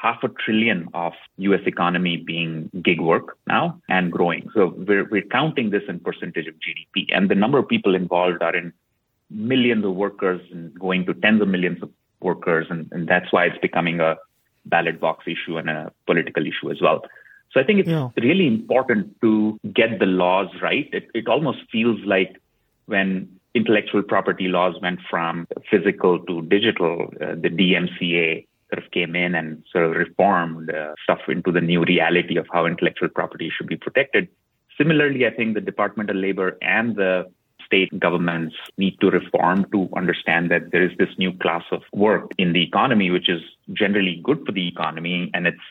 half 0.00 0.22
a 0.22 0.28
trillion 0.28 0.88
of 0.94 1.12
US 1.38 1.60
economy 1.66 2.16
being 2.16 2.70
gig 2.82 3.00
work 3.00 3.36
now 3.46 3.80
and 3.88 4.12
growing. 4.12 4.48
So 4.54 4.74
we're, 4.76 5.08
we're 5.08 5.22
counting 5.22 5.70
this 5.70 5.82
in 5.88 6.00
percentage 6.00 6.46
of 6.46 6.54
GDP. 6.54 7.06
And 7.12 7.28
the 7.28 7.34
number 7.34 7.58
of 7.58 7.68
people 7.68 7.94
involved 7.94 8.42
are 8.42 8.54
in 8.54 8.72
millions 9.30 9.84
of 9.84 9.94
workers 9.94 10.40
and 10.52 10.78
going 10.78 11.06
to 11.06 11.14
tens 11.14 11.42
of 11.42 11.48
millions 11.48 11.82
of 11.82 11.90
workers. 12.20 12.66
And, 12.70 12.88
and 12.92 13.08
that's 13.08 13.32
why 13.32 13.46
it's 13.46 13.58
becoming 13.58 14.00
a 14.00 14.16
ballot 14.66 15.00
box 15.00 15.24
issue 15.26 15.58
and 15.58 15.68
a 15.68 15.92
political 16.06 16.46
issue 16.46 16.70
as 16.70 16.80
well. 16.80 17.04
So 17.52 17.60
I 17.60 17.64
think 17.64 17.80
it's 17.80 17.88
yeah. 17.88 18.08
really 18.16 18.46
important 18.46 19.20
to 19.22 19.58
get 19.72 19.98
the 19.98 20.06
laws 20.06 20.48
right. 20.62 20.88
It, 20.92 21.08
it 21.14 21.28
almost 21.28 21.58
feels 21.72 21.98
like 22.04 22.40
when 22.86 23.28
intellectual 23.54 24.02
property 24.02 24.48
laws 24.48 24.74
went 24.80 25.00
from 25.10 25.46
physical 25.70 26.18
to 26.20 26.42
digital, 26.42 27.08
uh, 27.20 27.34
the 27.34 27.48
DMCA 27.48 28.46
sort 28.70 28.84
of 28.84 28.90
came 28.90 29.16
in 29.16 29.34
and 29.34 29.62
sort 29.72 29.84
of 29.84 29.92
reformed 29.92 30.70
uh, 30.70 30.92
stuff 31.02 31.20
into 31.28 31.50
the 31.52 31.60
new 31.60 31.82
reality 31.84 32.36
of 32.36 32.46
how 32.52 32.66
intellectual 32.66 33.08
property 33.08 33.50
should 33.56 33.66
be 33.66 33.76
protected. 33.76 34.28
Similarly, 34.76 35.26
I 35.26 35.30
think 35.30 35.54
the 35.54 35.60
Department 35.60 36.10
of 36.10 36.16
Labor 36.16 36.56
and 36.62 36.96
the 36.96 37.30
state 37.64 37.98
governments 37.98 38.56
need 38.78 38.98
to 39.00 39.10
reform 39.10 39.66
to 39.72 39.88
understand 39.94 40.50
that 40.50 40.70
there 40.72 40.82
is 40.82 40.96
this 40.98 41.10
new 41.18 41.32
class 41.38 41.64
of 41.70 41.82
work 41.92 42.30
in 42.38 42.52
the 42.52 42.62
economy, 42.62 43.10
which 43.10 43.28
is 43.28 43.42
generally 43.72 44.20
good 44.22 44.44
for 44.46 44.52
the 44.52 44.66
economy 44.66 45.30
and 45.34 45.46
it's 45.46 45.66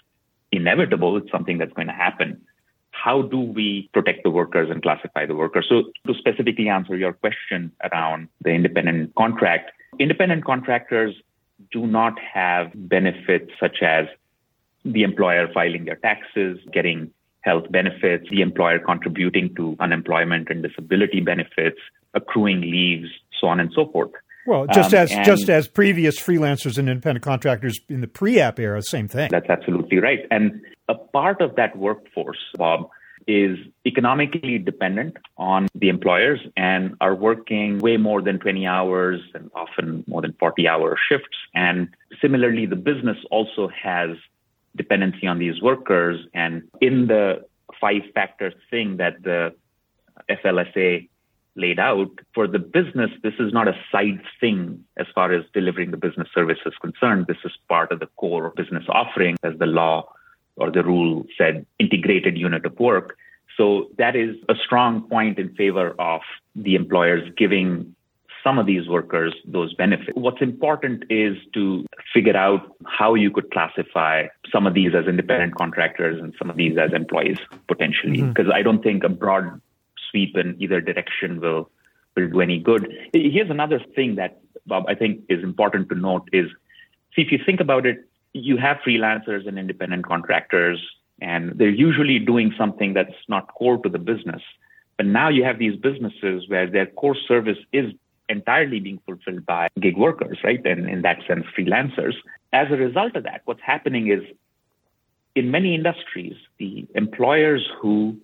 inevitable. 0.51 1.17
It's 1.17 1.31
something 1.31 1.57
that's 1.57 1.73
going 1.73 1.87
to 1.87 1.93
happen. 1.93 2.41
How 2.91 3.21
do 3.21 3.39
we 3.39 3.89
protect 3.93 4.23
the 4.23 4.29
workers 4.29 4.69
and 4.69 4.81
classify 4.81 5.25
the 5.25 5.35
workers? 5.35 5.67
So, 5.69 5.83
to 6.07 6.13
specifically 6.15 6.67
answer 6.67 6.95
your 6.95 7.13
question 7.13 7.71
around 7.91 8.27
the 8.41 8.49
independent 8.49 9.13
contract, 9.15 9.71
independent 9.99 10.45
contractors 10.45 11.15
do 11.71 11.87
not 11.87 12.13
have 12.19 12.71
benefits 12.75 13.51
such 13.59 13.77
as 13.81 14.07
the 14.85 15.03
employer 15.03 15.47
filing 15.53 15.85
their 15.85 15.95
taxes, 15.95 16.59
getting 16.71 17.11
health 17.41 17.65
benefits, 17.69 18.27
the 18.29 18.41
employer 18.41 18.79
contributing 18.79 19.53
to 19.55 19.75
unemployment 19.79 20.49
and 20.49 20.63
disability 20.63 21.21
benefits, 21.21 21.79
accruing 22.13 22.61
leaves, 22.61 23.09
so 23.39 23.47
on 23.47 23.59
and 23.59 23.71
so 23.73 23.87
forth. 23.91 24.11
Well, 24.45 24.65
just 24.67 24.93
um, 24.93 25.01
as 25.01 25.09
just 25.25 25.49
as 25.49 25.67
previous 25.67 26.17
freelancers 26.17 26.77
and 26.77 26.87
independent 26.87 27.23
contractors 27.23 27.81
in 27.89 27.99
the 27.99 28.07
pre-app 28.07 28.59
era, 28.59 28.81
same 28.81 29.09
thing. 29.09 29.29
That's 29.29 29.49
absolutely 29.49 29.99
right. 29.99 30.25
And 30.31 30.61
a 30.87 30.95
part 30.95 31.41
of 31.41 31.55
that 31.57 31.77
workforce, 31.77 32.37
Bob, 32.55 32.89
is 33.27 33.57
economically 33.85 34.57
dependent 34.57 35.17
on 35.37 35.67
the 35.75 35.89
employers 35.89 36.39
and 36.55 36.95
are 37.01 37.13
working 37.13 37.77
way 37.79 37.97
more 37.97 38.21
than 38.21 38.39
20 38.39 38.65
hours 38.65 39.21
and 39.33 39.51
often 39.53 40.03
more 40.07 40.21
than 40.21 40.33
40 40.39 40.67
hour 40.67 40.97
shifts. 41.09 41.37
And 41.53 41.89
similarly, 42.21 42.65
the 42.65 42.77
business 42.77 43.17
also 43.29 43.67
has 43.69 44.11
dependency 44.75 45.27
on 45.27 45.39
these 45.39 45.61
workers. 45.61 46.25
And 46.33 46.63
in 46.79 47.07
the 47.07 47.45
five 47.81 48.03
factor 48.15 48.53
thing 48.69 48.97
that 48.97 49.21
the 49.23 49.53
FLSA 50.29 51.09
laid 51.55 51.79
out, 51.79 52.11
for 52.33 52.47
the 52.47 52.59
business, 52.59 53.09
this 53.23 53.33
is 53.39 53.51
not 53.51 53.67
a 53.67 53.75
side 53.91 54.21
thing 54.39 54.83
as 54.97 55.07
far 55.13 55.33
as 55.33 55.43
delivering 55.53 55.91
the 55.91 55.97
business 55.97 56.27
service 56.33 56.59
is 56.65 56.73
concerned. 56.79 57.25
This 57.27 57.37
is 57.43 57.51
part 57.67 57.91
of 57.91 57.99
the 57.99 58.07
core 58.15 58.53
business 58.55 58.83
offering, 58.87 59.37
as 59.43 59.57
the 59.57 59.65
law 59.65 60.07
or 60.57 60.71
the 60.71 60.83
rule 60.83 61.25
said, 61.37 61.65
integrated 61.79 62.37
unit 62.37 62.65
of 62.65 62.79
work. 62.79 63.17
So 63.55 63.89
that 63.97 64.15
is 64.15 64.35
a 64.49 64.55
strong 64.55 65.01
point 65.07 65.39
in 65.39 65.53
favor 65.55 65.95
of 65.99 66.21
the 66.55 66.75
employers 66.75 67.29
giving 67.37 67.95
some 68.43 68.59
of 68.59 68.65
these 68.65 68.87
workers 68.87 69.33
those 69.45 69.73
benefits. 69.73 70.11
What's 70.15 70.41
important 70.41 71.03
is 71.09 71.37
to 71.53 71.85
figure 72.13 72.37
out 72.37 72.75
how 72.85 73.15
you 73.15 73.31
could 73.31 73.51
classify 73.51 74.27
some 74.51 74.67
of 74.67 74.73
these 74.73 74.93
as 74.95 75.05
independent 75.05 75.55
contractors 75.55 76.21
and 76.21 76.33
some 76.37 76.49
of 76.49 76.55
these 76.55 76.77
as 76.77 76.93
employees 76.93 77.39
potentially, 77.67 78.21
because 78.21 78.45
mm-hmm. 78.45 78.53
I 78.53 78.61
don't 78.61 78.81
think 78.81 79.03
a 79.03 79.09
broad 79.09 79.59
sweep 80.09 80.37
in 80.37 80.55
either 80.59 80.79
direction 80.79 81.41
will 81.41 81.69
will 82.15 82.29
do 82.29 82.41
any 82.41 82.59
good. 82.59 82.91
Here's 83.13 83.49
another 83.49 83.79
thing 83.95 84.15
that 84.15 84.39
Bob 84.65 84.85
I 84.87 84.95
think 84.95 85.21
is 85.29 85.43
important 85.43 85.89
to 85.89 85.95
note 85.95 86.29
is 86.31 86.47
see 87.15 87.21
if 87.23 87.31
you 87.31 87.39
think 87.45 87.59
about 87.59 87.85
it, 87.85 88.07
you 88.33 88.57
have 88.57 88.77
freelancers 88.85 89.47
and 89.47 89.57
independent 89.57 90.05
contractors 90.05 90.79
and 91.21 91.57
they're 91.57 91.69
usually 91.69 92.19
doing 92.19 92.53
something 92.57 92.93
that's 92.93 93.15
not 93.27 93.53
core 93.55 93.77
to 93.77 93.89
the 93.89 93.99
business. 93.99 94.41
But 94.97 95.07
now 95.07 95.29
you 95.29 95.43
have 95.43 95.59
these 95.59 95.75
businesses 95.75 96.47
where 96.47 96.69
their 96.69 96.85
core 96.85 97.15
service 97.27 97.57
is 97.71 97.93
entirely 98.29 98.79
being 98.79 98.99
fulfilled 99.05 99.45
by 99.45 99.69
gig 99.79 99.97
workers, 99.97 100.39
right? 100.43 100.63
And 100.65 100.89
in 100.89 101.01
that 101.03 101.19
sense, 101.27 101.45
freelancers. 101.57 102.13
As 102.53 102.67
a 102.71 102.75
result 102.75 103.15
of 103.15 103.23
that, 103.23 103.41
what's 103.45 103.61
happening 103.61 104.11
is 104.11 104.23
in 105.35 105.51
many 105.51 105.75
industries, 105.75 106.35
the 106.57 106.87
employers 106.95 107.67
who 107.79 108.17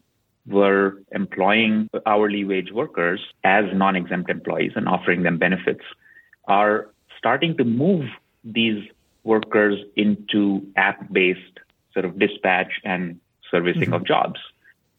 were 0.47 0.97
employing 1.11 1.89
hourly 2.05 2.43
wage 2.43 2.71
workers 2.71 3.21
as 3.43 3.65
non 3.73 3.95
exempt 3.95 4.29
employees 4.29 4.73
and 4.75 4.87
offering 4.87 5.23
them 5.23 5.37
benefits 5.37 5.83
are 6.47 6.89
starting 7.17 7.55
to 7.57 7.63
move 7.63 8.05
these 8.43 8.83
workers 9.23 9.79
into 9.95 10.65
app 10.75 11.11
based 11.11 11.59
sort 11.93 12.05
of 12.05 12.19
dispatch 12.19 12.71
and 12.83 13.19
servicing 13.49 13.83
mm-hmm. 13.83 13.93
of 13.93 14.05
jobs. 14.05 14.39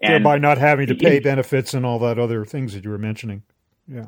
And 0.00 0.24
Thereby 0.24 0.38
not 0.38 0.58
having 0.58 0.86
to 0.88 0.94
pay 0.94 1.18
benefits 1.18 1.74
and 1.74 1.84
all 1.86 1.98
that 2.00 2.18
other 2.18 2.44
things 2.44 2.74
that 2.74 2.84
you 2.84 2.90
were 2.90 2.98
mentioning. 2.98 3.42
Yeah. 3.88 4.06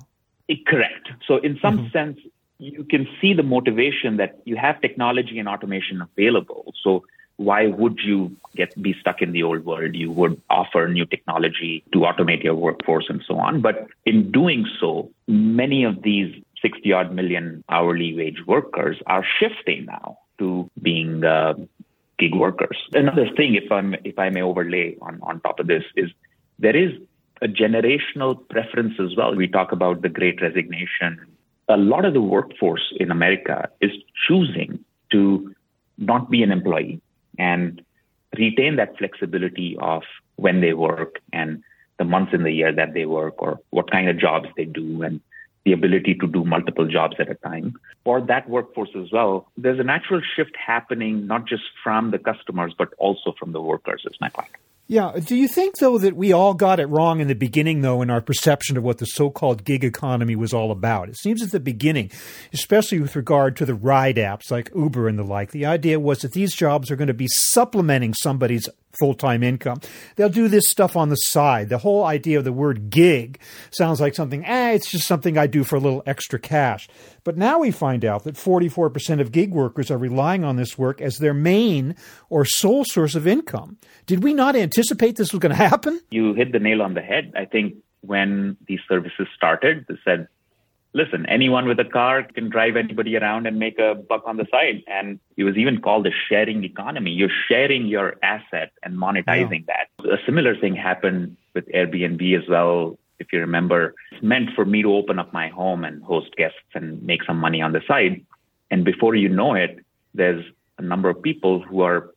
Correct. 0.66 1.08
So, 1.26 1.38
in 1.38 1.58
some 1.60 1.78
mm-hmm. 1.78 1.90
sense, 1.90 2.18
you 2.58 2.84
can 2.84 3.08
see 3.20 3.34
the 3.34 3.42
motivation 3.42 4.16
that 4.18 4.40
you 4.44 4.56
have 4.56 4.80
technology 4.80 5.38
and 5.38 5.48
automation 5.48 6.00
available. 6.00 6.72
So, 6.82 7.04
why 7.36 7.66
would 7.66 7.98
you 8.02 8.36
get 8.54 8.80
be 8.80 8.94
stuck 9.00 9.20
in 9.20 9.32
the 9.32 9.42
old 9.42 9.64
world? 9.64 9.94
You 9.94 10.10
would 10.10 10.40
offer 10.48 10.88
new 10.88 11.04
technology 11.04 11.84
to 11.92 11.98
automate 12.00 12.42
your 12.42 12.54
workforce 12.54 13.06
and 13.08 13.22
so 13.26 13.38
on. 13.38 13.60
But 13.60 13.88
in 14.04 14.30
doing 14.30 14.66
so, 14.80 15.10
many 15.26 15.84
of 15.84 16.02
these 16.02 16.34
60 16.66 16.92
odd 16.92 17.12
million 17.12 17.62
hourly 17.68 18.10
wage 18.20 18.40
workers 18.46 18.96
are 19.06 19.24
shifting 19.38 19.86
now 19.86 20.18
to 20.38 20.70
being 20.82 21.24
uh, 21.24 21.54
gig 22.18 22.34
workers. 22.34 22.78
Another 22.92 23.28
thing, 23.36 23.54
if 23.54 23.70
I'm 23.70 23.94
if 24.04 24.18
I 24.18 24.28
may 24.30 24.42
overlay 24.42 24.96
on 25.00 25.20
on 25.22 25.40
top 25.40 25.60
of 25.60 25.66
this, 25.72 25.84
is 26.02 26.10
there 26.58 26.76
is 26.84 26.92
a 27.42 27.48
generational 27.62 28.32
preference 28.48 28.94
as 28.98 29.14
well. 29.16 29.34
We 29.34 29.48
talk 29.58 29.72
about 29.72 30.02
the 30.02 30.08
great 30.08 30.40
resignation. 30.40 31.10
A 31.68 31.76
lot 31.76 32.04
of 32.04 32.14
the 32.14 32.26
workforce 32.36 32.86
in 33.02 33.10
America 33.10 33.68
is 33.80 33.92
choosing 34.26 34.78
to 35.12 35.54
not 35.98 36.30
be 36.30 36.42
an 36.42 36.52
employee 36.52 37.00
and 37.38 37.82
retain 38.38 38.76
that 38.76 38.96
flexibility 38.98 39.76
of 39.80 40.02
when 40.36 40.60
they 40.60 40.72
work 40.72 41.20
and 41.32 41.62
the 41.98 42.04
months 42.04 42.32
in 42.34 42.42
the 42.42 42.52
year 42.52 42.72
that 42.72 42.92
they 42.94 43.06
work 43.06 43.34
or 43.38 43.58
what 43.70 43.90
kind 43.90 44.08
of 44.08 44.18
jobs 44.18 44.48
they 44.56 44.64
do 44.64 45.02
and 45.02 45.20
the 45.66 45.72
ability 45.72 46.14
to 46.14 46.28
do 46.28 46.44
multiple 46.44 46.86
jobs 46.86 47.16
at 47.18 47.28
a 47.28 47.34
time. 47.34 47.74
For 48.04 48.20
that 48.20 48.48
workforce 48.48 48.90
as 48.96 49.10
well, 49.12 49.48
there's 49.56 49.80
a 49.80 49.82
natural 49.82 50.22
shift 50.36 50.52
happening, 50.56 51.26
not 51.26 51.46
just 51.48 51.64
from 51.82 52.12
the 52.12 52.20
customers, 52.20 52.72
but 52.78 52.94
also 52.98 53.34
from 53.36 53.50
the 53.50 53.60
workers, 53.60 54.04
is 54.06 54.16
my 54.20 54.28
point. 54.28 54.48
Yeah. 54.88 55.18
Do 55.18 55.34
you 55.34 55.48
think, 55.48 55.78
though, 55.78 55.98
that 55.98 56.14
we 56.14 56.32
all 56.32 56.54
got 56.54 56.78
it 56.78 56.86
wrong 56.86 57.18
in 57.18 57.26
the 57.26 57.34
beginning, 57.34 57.80
though, 57.80 58.00
in 58.02 58.10
our 58.10 58.20
perception 58.20 58.76
of 58.76 58.84
what 58.84 58.98
the 58.98 59.06
so 59.06 59.28
called 59.28 59.64
gig 59.64 59.82
economy 59.82 60.36
was 60.36 60.54
all 60.54 60.70
about? 60.70 61.08
It 61.08 61.16
seems 61.16 61.42
at 61.42 61.50
the 61.50 61.58
beginning, 61.58 62.12
especially 62.52 63.00
with 63.00 63.16
regard 63.16 63.56
to 63.56 63.66
the 63.66 63.74
ride 63.74 64.14
apps 64.14 64.52
like 64.52 64.70
Uber 64.76 65.08
and 65.08 65.18
the 65.18 65.24
like, 65.24 65.50
the 65.50 65.66
idea 65.66 65.98
was 65.98 66.20
that 66.20 66.34
these 66.34 66.54
jobs 66.54 66.92
are 66.92 66.96
going 66.96 67.08
to 67.08 67.14
be 67.14 67.26
supplementing 67.28 68.14
somebody's 68.14 68.68
full 68.98 69.14
time 69.14 69.42
income. 69.42 69.80
They'll 70.16 70.28
do 70.28 70.48
this 70.48 70.68
stuff 70.68 70.96
on 70.96 71.08
the 71.08 71.16
side. 71.16 71.68
The 71.68 71.78
whole 71.78 72.04
idea 72.04 72.38
of 72.38 72.44
the 72.44 72.52
word 72.52 72.90
gig 72.90 73.38
sounds 73.70 74.00
like 74.00 74.14
something, 74.14 74.44
eh, 74.44 74.72
it's 74.72 74.90
just 74.90 75.06
something 75.06 75.38
I 75.38 75.46
do 75.46 75.64
for 75.64 75.76
a 75.76 75.80
little 75.80 76.02
extra 76.06 76.38
cash. 76.38 76.88
But 77.24 77.36
now 77.36 77.58
we 77.58 77.70
find 77.70 78.04
out 78.04 78.24
that 78.24 78.36
44% 78.36 79.20
of 79.20 79.32
gig 79.32 79.52
workers 79.52 79.90
are 79.90 79.98
relying 79.98 80.44
on 80.44 80.56
this 80.56 80.78
work 80.78 81.00
as 81.00 81.18
their 81.18 81.34
main 81.34 81.96
or 82.30 82.44
sole 82.44 82.84
source 82.84 83.14
of 83.14 83.26
income. 83.26 83.78
Did 84.06 84.22
we 84.22 84.32
not 84.32 84.54
anticipate 84.54 85.16
this 85.16 85.32
was 85.32 85.40
going 85.40 85.50
to 85.56 85.56
happen? 85.56 86.00
You 86.10 86.34
hit 86.34 86.52
the 86.52 86.58
nail 86.58 86.82
on 86.82 86.94
the 86.94 87.02
head. 87.02 87.32
I 87.36 87.44
think 87.44 87.74
when 88.02 88.56
these 88.66 88.80
services 88.88 89.26
started, 89.36 89.86
they 89.88 89.96
said 90.04 90.28
listen, 90.96 91.26
anyone 91.26 91.68
with 91.68 91.78
a 91.78 91.84
car 91.84 92.22
can 92.22 92.48
drive 92.48 92.74
anybody 92.74 93.16
around 93.16 93.46
and 93.46 93.58
make 93.58 93.78
a 93.78 93.94
buck 93.94 94.22
on 94.26 94.38
the 94.38 94.46
side. 94.50 94.82
And 94.86 95.20
it 95.36 95.44
was 95.44 95.56
even 95.56 95.80
called 95.80 96.06
a 96.06 96.10
sharing 96.28 96.64
economy. 96.64 97.10
You're 97.10 97.38
sharing 97.48 97.86
your 97.86 98.16
asset 98.22 98.72
and 98.82 98.96
monetizing 98.96 99.64
yeah. 99.68 99.84
that. 100.00 100.10
A 100.10 100.16
similar 100.24 100.56
thing 100.56 100.74
happened 100.74 101.36
with 101.54 101.66
Airbnb 101.68 102.22
as 102.42 102.48
well. 102.48 102.98
If 103.18 103.26
you 103.32 103.40
remember, 103.40 103.94
it's 104.12 104.22
meant 104.22 104.50
for 104.54 104.64
me 104.64 104.82
to 104.82 104.94
open 104.94 105.18
up 105.18 105.32
my 105.34 105.48
home 105.48 105.84
and 105.84 106.02
host 106.02 106.34
guests 106.36 106.58
and 106.74 107.02
make 107.02 107.22
some 107.24 107.38
money 107.38 107.60
on 107.60 107.72
the 107.72 107.82
side. 107.86 108.24
And 108.70 108.82
before 108.84 109.14
you 109.14 109.28
know 109.28 109.54
it, 109.54 109.78
there's 110.14 110.44
a 110.78 110.82
number 110.82 111.10
of 111.10 111.22
people 111.22 111.60
who 111.60 111.82
are 111.82 112.10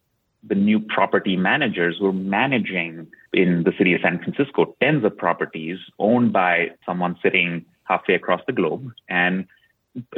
the 0.44 0.56
new 0.56 0.80
property 0.80 1.36
managers 1.36 1.98
who 2.00 2.08
are 2.08 2.14
managing 2.14 3.08
in 3.34 3.64
the 3.64 3.74
city 3.78 3.94
of 3.94 4.02
San 4.02 4.20
Francisco 4.20 4.74
tens 4.82 5.04
of 5.04 5.18
properties 5.18 5.78
owned 6.00 6.32
by 6.32 6.72
someone 6.86 7.18
sitting 7.22 7.66
halfway 7.90 8.16
across 8.16 8.42
the 8.48 8.54
globe 8.54 8.92
and 9.10 9.48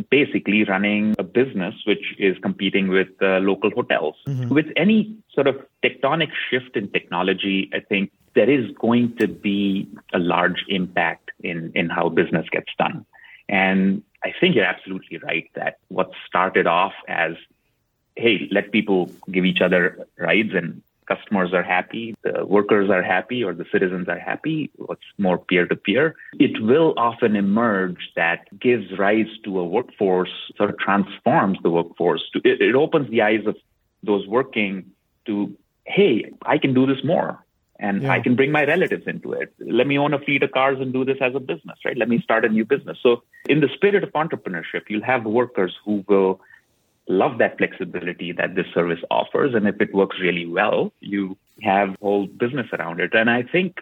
basically 0.09 0.63
running 0.65 1.15
a 1.17 1.23
business 1.23 1.73
which 1.85 2.15
is 2.19 2.37
competing 2.39 2.89
with 2.89 3.07
uh, 3.21 3.39
local 3.39 3.71
hotels. 3.71 4.15
Mm-hmm. 4.27 4.53
With 4.53 4.67
any 4.75 5.15
sort 5.33 5.47
of 5.47 5.55
tectonic 5.83 6.29
shift 6.49 6.75
in 6.75 6.89
technology, 6.89 7.69
I 7.73 7.79
think 7.79 8.11
there 8.35 8.49
is 8.49 8.71
going 8.79 9.15
to 9.17 9.27
be 9.27 9.87
a 10.13 10.19
large 10.19 10.65
impact 10.67 11.31
in, 11.41 11.71
in 11.73 11.89
how 11.89 12.09
business 12.09 12.47
gets 12.51 12.71
done. 12.77 13.05
And 13.49 14.03
I 14.23 14.33
think 14.39 14.55
you're 14.55 14.65
absolutely 14.65 15.17
right 15.17 15.49
that 15.55 15.77
what 15.87 16.11
started 16.27 16.67
off 16.67 16.93
as, 17.07 17.33
hey, 18.15 18.47
let 18.51 18.71
people 18.71 19.09
give 19.29 19.45
each 19.45 19.61
other 19.61 20.07
rides 20.17 20.53
and 20.53 20.81
customers 21.07 21.53
are 21.53 21.63
happy, 21.63 22.15
the 22.23 22.45
workers 22.45 22.89
are 22.89 23.03
happy, 23.03 23.43
or 23.43 23.53
the 23.53 23.65
citizens 23.71 24.07
are 24.07 24.19
happy, 24.19 24.71
what's 24.75 25.01
more 25.17 25.37
peer 25.37 25.65
to 25.67 25.75
peer, 25.75 26.15
it 26.39 26.61
will 26.61 26.93
often 26.97 27.35
emerge 27.35 28.11
that 28.15 28.47
gives 28.59 28.97
rise 28.97 29.27
to 29.43 29.59
a 29.59 29.65
workforce, 29.65 30.31
sort 30.57 30.69
of 30.69 30.77
transforms 30.77 31.57
the 31.63 31.69
workforce. 31.69 32.23
To, 32.33 32.41
it, 32.43 32.61
it 32.61 32.75
opens 32.75 33.09
the 33.09 33.21
eyes 33.21 33.45
of 33.45 33.55
those 34.03 34.27
working 34.27 34.91
to, 35.25 35.55
hey, 35.85 36.31
I 36.45 36.57
can 36.57 36.73
do 36.73 36.85
this 36.85 37.03
more 37.03 37.43
and 37.81 38.03
yeah. 38.03 38.11
I 38.11 38.19
can 38.19 38.35
bring 38.35 38.51
my 38.51 38.63
relatives 38.63 39.07
into 39.07 39.33
it. 39.33 39.53
Let 39.59 39.87
me 39.87 39.97
own 39.97 40.13
a 40.13 40.19
fleet 40.19 40.43
of 40.43 40.51
cars 40.51 40.79
and 40.79 40.93
do 40.93 41.03
this 41.03 41.17
as 41.19 41.33
a 41.35 41.39
business, 41.39 41.79
right? 41.83 41.97
Let 41.97 42.09
me 42.09 42.21
start 42.21 42.45
a 42.45 42.49
new 42.49 42.63
business. 42.63 42.97
So, 43.01 43.23
in 43.49 43.59
the 43.59 43.69
spirit 43.73 44.03
of 44.03 44.11
entrepreneurship, 44.13 44.83
you'll 44.87 45.03
have 45.03 45.25
workers 45.25 45.75
who 45.83 46.05
will 46.07 46.39
love 47.11 47.37
that 47.39 47.57
flexibility 47.57 48.31
that 48.31 48.55
this 48.55 48.65
service 48.73 48.99
offers. 49.11 49.53
And 49.53 49.67
if 49.67 49.79
it 49.81 49.93
works 49.93 50.17
really 50.19 50.45
well, 50.45 50.93
you 50.99 51.37
have 51.61 51.95
whole 52.01 52.27
business 52.27 52.67
around 52.73 52.99
it. 52.99 53.13
And 53.13 53.29
I 53.29 53.43
think 53.43 53.77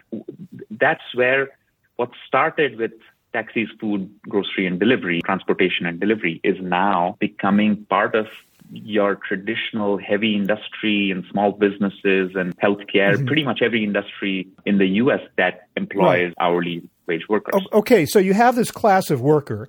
that's 0.70 1.14
where 1.14 1.48
what 1.96 2.10
started 2.26 2.76
with 2.76 2.92
taxis, 3.32 3.68
food, 3.80 4.10
grocery, 4.28 4.66
and 4.66 4.80
delivery, 4.80 5.20
transportation 5.24 5.86
and 5.86 6.00
delivery 6.00 6.40
is 6.42 6.56
now 6.60 7.16
becoming 7.20 7.84
part 7.88 8.14
of 8.14 8.26
your 8.72 9.16
traditional 9.16 9.98
heavy 9.98 10.34
industry 10.36 11.10
and 11.10 11.24
small 11.30 11.52
businesses 11.52 12.32
and 12.34 12.56
healthcare, 12.58 13.14
mm-hmm. 13.14 13.26
pretty 13.26 13.44
much 13.44 13.60
every 13.62 13.82
industry 13.82 14.46
in 14.64 14.78
the 14.78 14.86
US 14.86 15.20
that 15.36 15.68
employs 15.76 16.28
right. 16.28 16.34
hourly 16.40 16.82
wage 17.06 17.28
workers. 17.28 17.62
Okay, 17.72 18.06
so 18.06 18.18
you 18.18 18.34
have 18.34 18.54
this 18.54 18.70
class 18.70 19.10
of 19.10 19.20
worker 19.20 19.68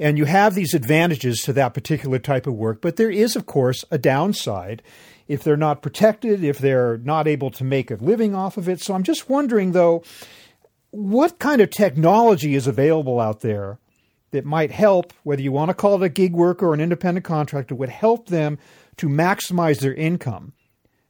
and 0.00 0.16
you 0.16 0.24
have 0.24 0.54
these 0.54 0.72
advantages 0.72 1.42
to 1.42 1.52
that 1.52 1.74
particular 1.74 2.18
type 2.18 2.46
of 2.46 2.54
work, 2.54 2.80
but 2.80 2.96
there 2.96 3.10
is, 3.10 3.36
of 3.36 3.44
course, 3.44 3.84
a 3.90 3.98
downside 3.98 4.82
if 5.28 5.44
they're 5.44 5.58
not 5.58 5.82
protected, 5.82 6.42
if 6.42 6.58
they're 6.58 6.96
not 6.98 7.28
able 7.28 7.50
to 7.50 7.62
make 7.62 7.90
a 7.90 7.96
living 7.96 8.34
off 8.34 8.56
of 8.56 8.68
it. 8.68 8.80
So 8.80 8.94
I'm 8.94 9.02
just 9.02 9.28
wondering, 9.28 9.72
though, 9.72 10.02
what 10.90 11.38
kind 11.38 11.60
of 11.60 11.70
technology 11.70 12.54
is 12.54 12.66
available 12.66 13.20
out 13.20 13.42
there 13.42 13.78
that 14.30 14.46
might 14.46 14.70
help, 14.70 15.12
whether 15.22 15.42
you 15.42 15.52
want 15.52 15.68
to 15.68 15.74
call 15.74 16.02
it 16.02 16.06
a 16.06 16.08
gig 16.08 16.32
worker 16.32 16.68
or 16.68 16.74
an 16.74 16.80
independent 16.80 17.24
contractor, 17.24 17.74
would 17.74 17.90
help 17.90 18.28
them 18.28 18.58
to 18.96 19.06
maximize 19.06 19.80
their 19.80 19.94
income 19.94 20.54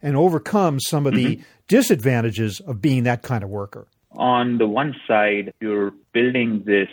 and 0.03 0.17
overcome 0.17 0.81
some 0.81 1.07
of 1.07 1.15
mm-hmm. 1.15 1.41
the 1.41 1.41
disadvantages 1.69 2.59
of 2.61 2.83
being 2.83 3.05
that 3.05 3.23
kind 3.23 3.45
of 3.45 3.51
worker? 3.51 3.87
On 4.13 4.59
the 4.59 4.67
one 4.67 4.97
side, 5.07 5.53
you're 5.61 5.93
building 6.13 6.65
this 6.67 6.89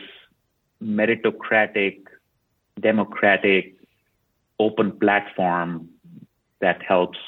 meritocratic, 0.84 2.00
democratic, 2.80 3.76
open 4.60 4.92
platform 5.00 5.90
that 6.60 6.82
helps 6.82 7.20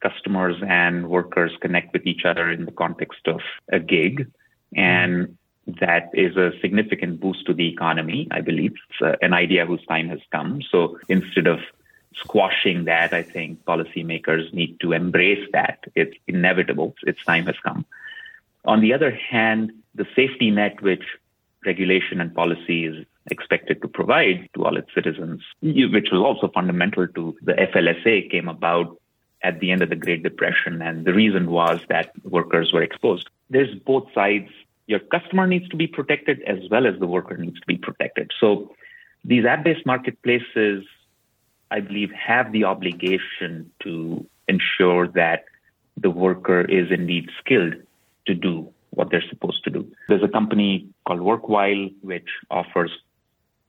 customers 0.00 0.56
and 0.66 1.08
workers 1.08 1.52
connect 1.60 1.92
with 1.92 2.06
each 2.06 2.24
other 2.24 2.50
in 2.50 2.64
the 2.64 2.72
context 2.72 3.26
of 3.26 3.40
a 3.72 3.80
gig. 3.80 4.30
And 4.76 5.36
that 5.80 6.10
is 6.14 6.36
a 6.36 6.52
significant 6.60 7.20
boost 7.20 7.46
to 7.46 7.54
the 7.54 7.68
economy, 7.68 8.28
I 8.30 8.40
believe. 8.40 8.74
It's 8.90 9.02
uh, 9.02 9.16
an 9.20 9.32
idea 9.32 9.66
whose 9.66 9.84
time 9.86 10.08
has 10.08 10.20
come. 10.30 10.62
So 10.70 10.98
instead 11.08 11.46
of 11.46 11.60
squashing 12.14 12.84
that, 12.84 13.12
I 13.12 13.22
think 13.22 13.64
policymakers 13.64 14.52
need 14.54 14.80
to 14.80 14.92
embrace 14.92 15.46
that. 15.52 15.84
It's 15.94 16.16
inevitable. 16.26 16.94
Its 17.02 17.22
time 17.24 17.46
has 17.46 17.56
come. 17.62 17.84
On 18.64 18.80
the 18.80 18.92
other 18.92 19.10
hand, 19.10 19.72
the 19.94 20.06
safety 20.16 20.50
net 20.50 20.80
which 20.82 21.04
regulation 21.64 22.20
and 22.20 22.34
policy 22.34 22.86
is 22.86 23.06
expected 23.30 23.82
to 23.82 23.88
provide 23.88 24.48
to 24.54 24.64
all 24.64 24.76
its 24.76 24.88
citizens, 24.94 25.42
which 25.62 26.08
was 26.10 26.20
also 26.20 26.48
fundamental 26.52 27.06
to 27.08 27.36
the 27.42 27.52
FLSA 27.52 28.30
came 28.30 28.48
about 28.48 28.96
at 29.42 29.60
the 29.60 29.70
end 29.70 29.82
of 29.82 29.90
the 29.90 29.96
Great 29.96 30.22
Depression. 30.22 30.80
And 30.82 31.04
the 31.04 31.12
reason 31.12 31.50
was 31.50 31.80
that 31.88 32.12
workers 32.24 32.72
were 32.72 32.82
exposed. 32.82 33.28
There's 33.50 33.74
both 33.74 34.12
sides. 34.14 34.48
Your 34.86 35.00
customer 35.00 35.46
needs 35.46 35.68
to 35.68 35.76
be 35.76 35.86
protected 35.86 36.42
as 36.42 36.58
well 36.70 36.86
as 36.86 36.98
the 36.98 37.06
worker 37.06 37.36
needs 37.36 37.60
to 37.60 37.66
be 37.66 37.76
protected. 37.76 38.32
So 38.40 38.74
these 39.24 39.44
app-based 39.44 39.84
marketplaces, 39.84 40.84
I 41.70 41.80
believe, 41.80 42.10
have 42.12 42.52
the 42.52 42.64
obligation 42.64 43.70
to 43.80 44.26
ensure 44.48 45.08
that 45.08 45.44
the 45.96 46.10
worker 46.10 46.62
is 46.62 46.90
indeed 46.90 47.28
skilled 47.38 47.74
to 48.26 48.34
do 48.34 48.72
what 48.90 49.10
they're 49.10 49.24
supposed 49.28 49.64
to 49.64 49.70
do. 49.70 49.90
There's 50.08 50.22
a 50.22 50.28
company 50.28 50.88
called 51.06 51.20
Workwhile, 51.20 51.94
which 52.02 52.28
offers 52.50 52.90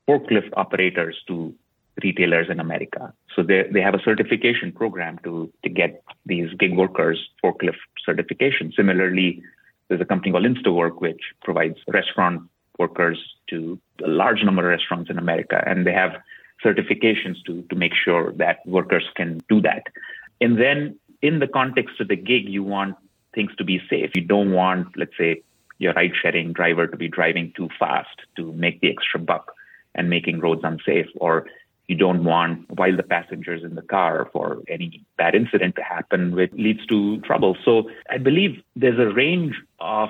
forklift 0.07 0.51
operators 0.57 1.17
to 1.27 1.53
retailers 2.03 2.49
in 2.49 2.59
America. 2.59 3.13
So 3.35 3.43
they, 3.43 3.63
they 3.71 3.81
have 3.81 3.93
a 3.93 4.01
certification 4.03 4.71
program 4.71 5.19
to, 5.23 5.51
to 5.63 5.69
get 5.69 6.03
these 6.25 6.53
gig 6.53 6.75
workers 6.75 7.19
forklift 7.43 7.75
certification. 8.05 8.71
Similarly, 8.75 9.43
there's 9.87 10.01
a 10.01 10.05
company 10.05 10.31
called 10.31 10.45
InstaWork, 10.45 11.01
which 11.01 11.21
provides 11.43 11.77
restaurant 11.87 12.43
workers 12.77 13.19
to 13.49 13.79
a 14.03 14.07
large 14.07 14.43
number 14.43 14.63
of 14.63 14.69
restaurants 14.69 15.09
in 15.09 15.17
America. 15.17 15.61
And 15.67 15.85
they 15.85 15.93
have 15.93 16.13
certifications 16.63 17.43
to, 17.45 17.63
to 17.69 17.75
make 17.75 17.93
sure 17.93 18.31
that 18.33 18.65
workers 18.65 19.05
can 19.15 19.41
do 19.49 19.61
that. 19.61 19.83
And 20.41 20.59
then 20.59 20.97
in 21.21 21.39
the 21.39 21.47
context 21.47 21.99
of 21.99 22.07
the 22.07 22.15
gig, 22.15 22.47
you 22.47 22.63
want 22.63 22.95
things 23.33 23.51
to 23.57 23.63
be 23.63 23.81
safe. 23.89 24.11
You 24.15 24.21
don't 24.21 24.51
want, 24.51 24.87
let's 24.95 25.17
say, 25.17 25.43
your 25.77 25.93
ride 25.93 26.11
sharing 26.21 26.53
driver 26.53 26.87
to 26.87 26.97
be 26.97 27.07
driving 27.07 27.53
too 27.55 27.69
fast 27.79 28.21
to 28.35 28.51
make 28.53 28.81
the 28.81 28.91
extra 28.91 29.19
buck 29.19 29.53
and 29.95 30.09
making 30.09 30.39
roads 30.39 30.61
unsafe, 30.63 31.07
or 31.15 31.45
you 31.87 31.95
don't 31.95 32.23
want 32.23 32.69
while 32.77 32.95
the 32.95 33.03
passengers 33.03 33.63
in 33.63 33.75
the 33.75 33.81
car 33.81 34.29
for 34.31 34.61
any 34.67 35.03
bad 35.17 35.33
incident 35.33 35.75
to 35.75 35.81
happen, 35.81 36.35
which 36.35 36.51
leads 36.53 36.85
to 36.87 37.19
trouble. 37.21 37.57
So 37.65 37.89
I 38.09 38.17
believe 38.17 38.61
there's 38.75 38.99
a 38.99 39.13
range 39.13 39.55
of 39.79 40.09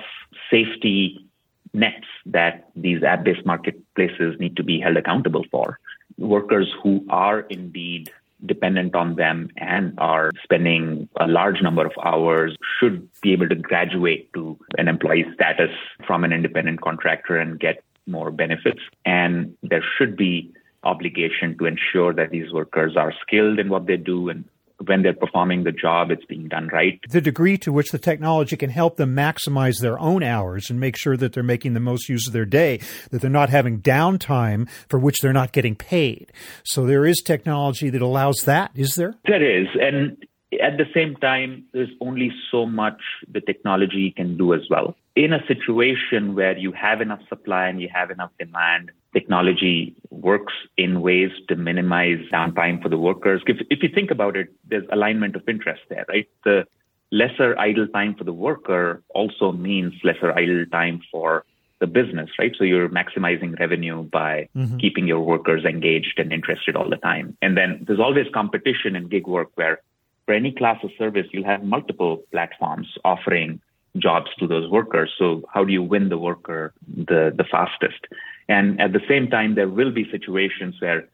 safety 0.50 1.24
nets 1.72 2.06
that 2.26 2.68
these 2.76 3.02
app 3.02 3.24
based 3.24 3.46
marketplaces 3.46 4.38
need 4.38 4.56
to 4.56 4.62
be 4.62 4.80
held 4.80 4.96
accountable 4.96 5.44
for. 5.50 5.78
Workers 6.18 6.70
who 6.82 7.06
are 7.08 7.40
indeed 7.40 8.10
dependent 8.46 8.94
on 8.94 9.16
them 9.16 9.50
and 9.56 9.94
are 9.98 10.30
spending 10.42 11.08
a 11.18 11.26
large 11.26 11.62
number 11.62 11.86
of 11.86 11.92
hours 12.04 12.56
should 12.78 13.08
be 13.20 13.32
able 13.32 13.48
to 13.48 13.54
graduate 13.54 14.32
to 14.34 14.58
an 14.78 14.88
employee 14.88 15.26
status 15.34 15.70
from 16.06 16.24
an 16.24 16.32
independent 16.32 16.80
contractor 16.80 17.36
and 17.36 17.60
get 17.60 17.82
more 18.06 18.30
benefits. 18.30 18.80
And 19.04 19.56
there 19.62 19.84
should 19.96 20.16
be 20.16 20.52
obligation 20.82 21.56
to 21.58 21.66
ensure 21.66 22.12
that 22.14 22.30
these 22.30 22.52
workers 22.52 22.96
are 22.96 23.12
skilled 23.20 23.58
in 23.58 23.68
what 23.68 23.86
they 23.86 23.96
do 23.96 24.28
and 24.30 24.44
when 24.86 25.02
they're 25.02 25.12
performing 25.12 25.64
the 25.64 25.72
job, 25.72 26.10
it's 26.10 26.24
being 26.24 26.48
done 26.48 26.68
right. 26.72 27.00
The 27.08 27.20
degree 27.20 27.58
to 27.58 27.72
which 27.72 27.90
the 27.90 27.98
technology 27.98 28.56
can 28.56 28.70
help 28.70 28.96
them 28.96 29.14
maximize 29.14 29.80
their 29.80 29.98
own 29.98 30.22
hours 30.22 30.70
and 30.70 30.80
make 30.80 30.96
sure 30.96 31.16
that 31.16 31.32
they're 31.32 31.42
making 31.42 31.74
the 31.74 31.80
most 31.80 32.08
use 32.08 32.26
of 32.26 32.32
their 32.32 32.44
day, 32.44 32.80
that 33.10 33.20
they're 33.20 33.30
not 33.30 33.50
having 33.50 33.80
downtime 33.80 34.68
for 34.88 34.98
which 34.98 35.20
they're 35.20 35.32
not 35.32 35.52
getting 35.52 35.74
paid. 35.74 36.32
So 36.64 36.86
there 36.86 37.04
is 37.04 37.20
technology 37.20 37.90
that 37.90 38.02
allows 38.02 38.38
that, 38.44 38.70
is 38.74 38.94
there? 38.94 39.14
There 39.26 39.60
is. 39.60 39.66
And 39.80 40.16
at 40.58 40.78
the 40.78 40.86
same 40.92 41.14
time, 41.16 41.64
there's 41.72 41.90
only 42.00 42.32
so 42.50 42.66
much 42.66 43.00
the 43.30 43.40
technology 43.40 44.10
can 44.10 44.36
do 44.36 44.52
as 44.52 44.62
well. 44.68 44.96
In 45.14 45.32
a 45.32 45.46
situation 45.46 46.34
where 46.34 46.56
you 46.56 46.72
have 46.72 47.00
enough 47.00 47.20
supply 47.28 47.68
and 47.68 47.80
you 47.80 47.88
have 47.92 48.10
enough 48.10 48.30
demand, 48.38 48.90
technology 49.12 49.94
works 50.10 50.52
in 50.76 51.02
ways 51.02 51.30
to 51.48 51.56
minimize 51.56 52.18
downtime 52.32 52.82
for 52.82 52.88
the 52.88 52.98
workers. 52.98 53.42
If, 53.46 53.58
if 53.70 53.82
you 53.82 53.88
think 53.88 54.10
about 54.10 54.36
it, 54.36 54.48
there's 54.66 54.86
alignment 54.90 55.36
of 55.36 55.48
interest 55.48 55.82
there, 55.88 56.04
right? 56.08 56.28
The 56.44 56.66
lesser 57.12 57.58
idle 57.58 57.88
time 57.88 58.14
for 58.14 58.24
the 58.24 58.32
worker 58.32 59.02
also 59.10 59.52
means 59.52 59.94
lesser 60.04 60.32
idle 60.32 60.64
time 60.66 61.00
for 61.10 61.44
the 61.80 61.86
business, 61.86 62.28
right? 62.38 62.54
So 62.56 62.64
you're 62.64 62.88
maximizing 62.88 63.58
revenue 63.58 64.02
by 64.02 64.48
mm-hmm. 64.56 64.76
keeping 64.78 65.06
your 65.06 65.20
workers 65.20 65.64
engaged 65.64 66.18
and 66.18 66.32
interested 66.32 66.76
all 66.76 66.88
the 66.88 66.98
time. 66.98 67.36
And 67.40 67.56
then 67.56 67.84
there's 67.86 68.00
always 68.00 68.26
competition 68.32 68.96
in 68.96 69.08
gig 69.08 69.26
work 69.26 69.48
where 69.54 69.80
for 70.26 70.34
any 70.34 70.52
class 70.52 70.78
of 70.82 70.90
service, 70.98 71.26
you'll 71.32 71.44
have 71.44 71.64
multiple 71.64 72.22
platforms 72.30 72.86
offering 73.04 73.60
jobs 73.96 74.30
to 74.38 74.46
those 74.46 74.70
workers. 74.70 75.12
So 75.18 75.42
how 75.52 75.64
do 75.64 75.72
you 75.72 75.82
win 75.82 76.08
the 76.08 76.18
worker 76.18 76.72
the, 76.86 77.32
the 77.36 77.44
fastest? 77.50 78.06
And 78.48 78.80
at 78.80 78.92
the 78.92 79.00
same 79.08 79.28
time, 79.28 79.54
there 79.54 79.68
will 79.68 79.90
be 79.90 80.10
situations 80.10 80.76
where 80.80 81.08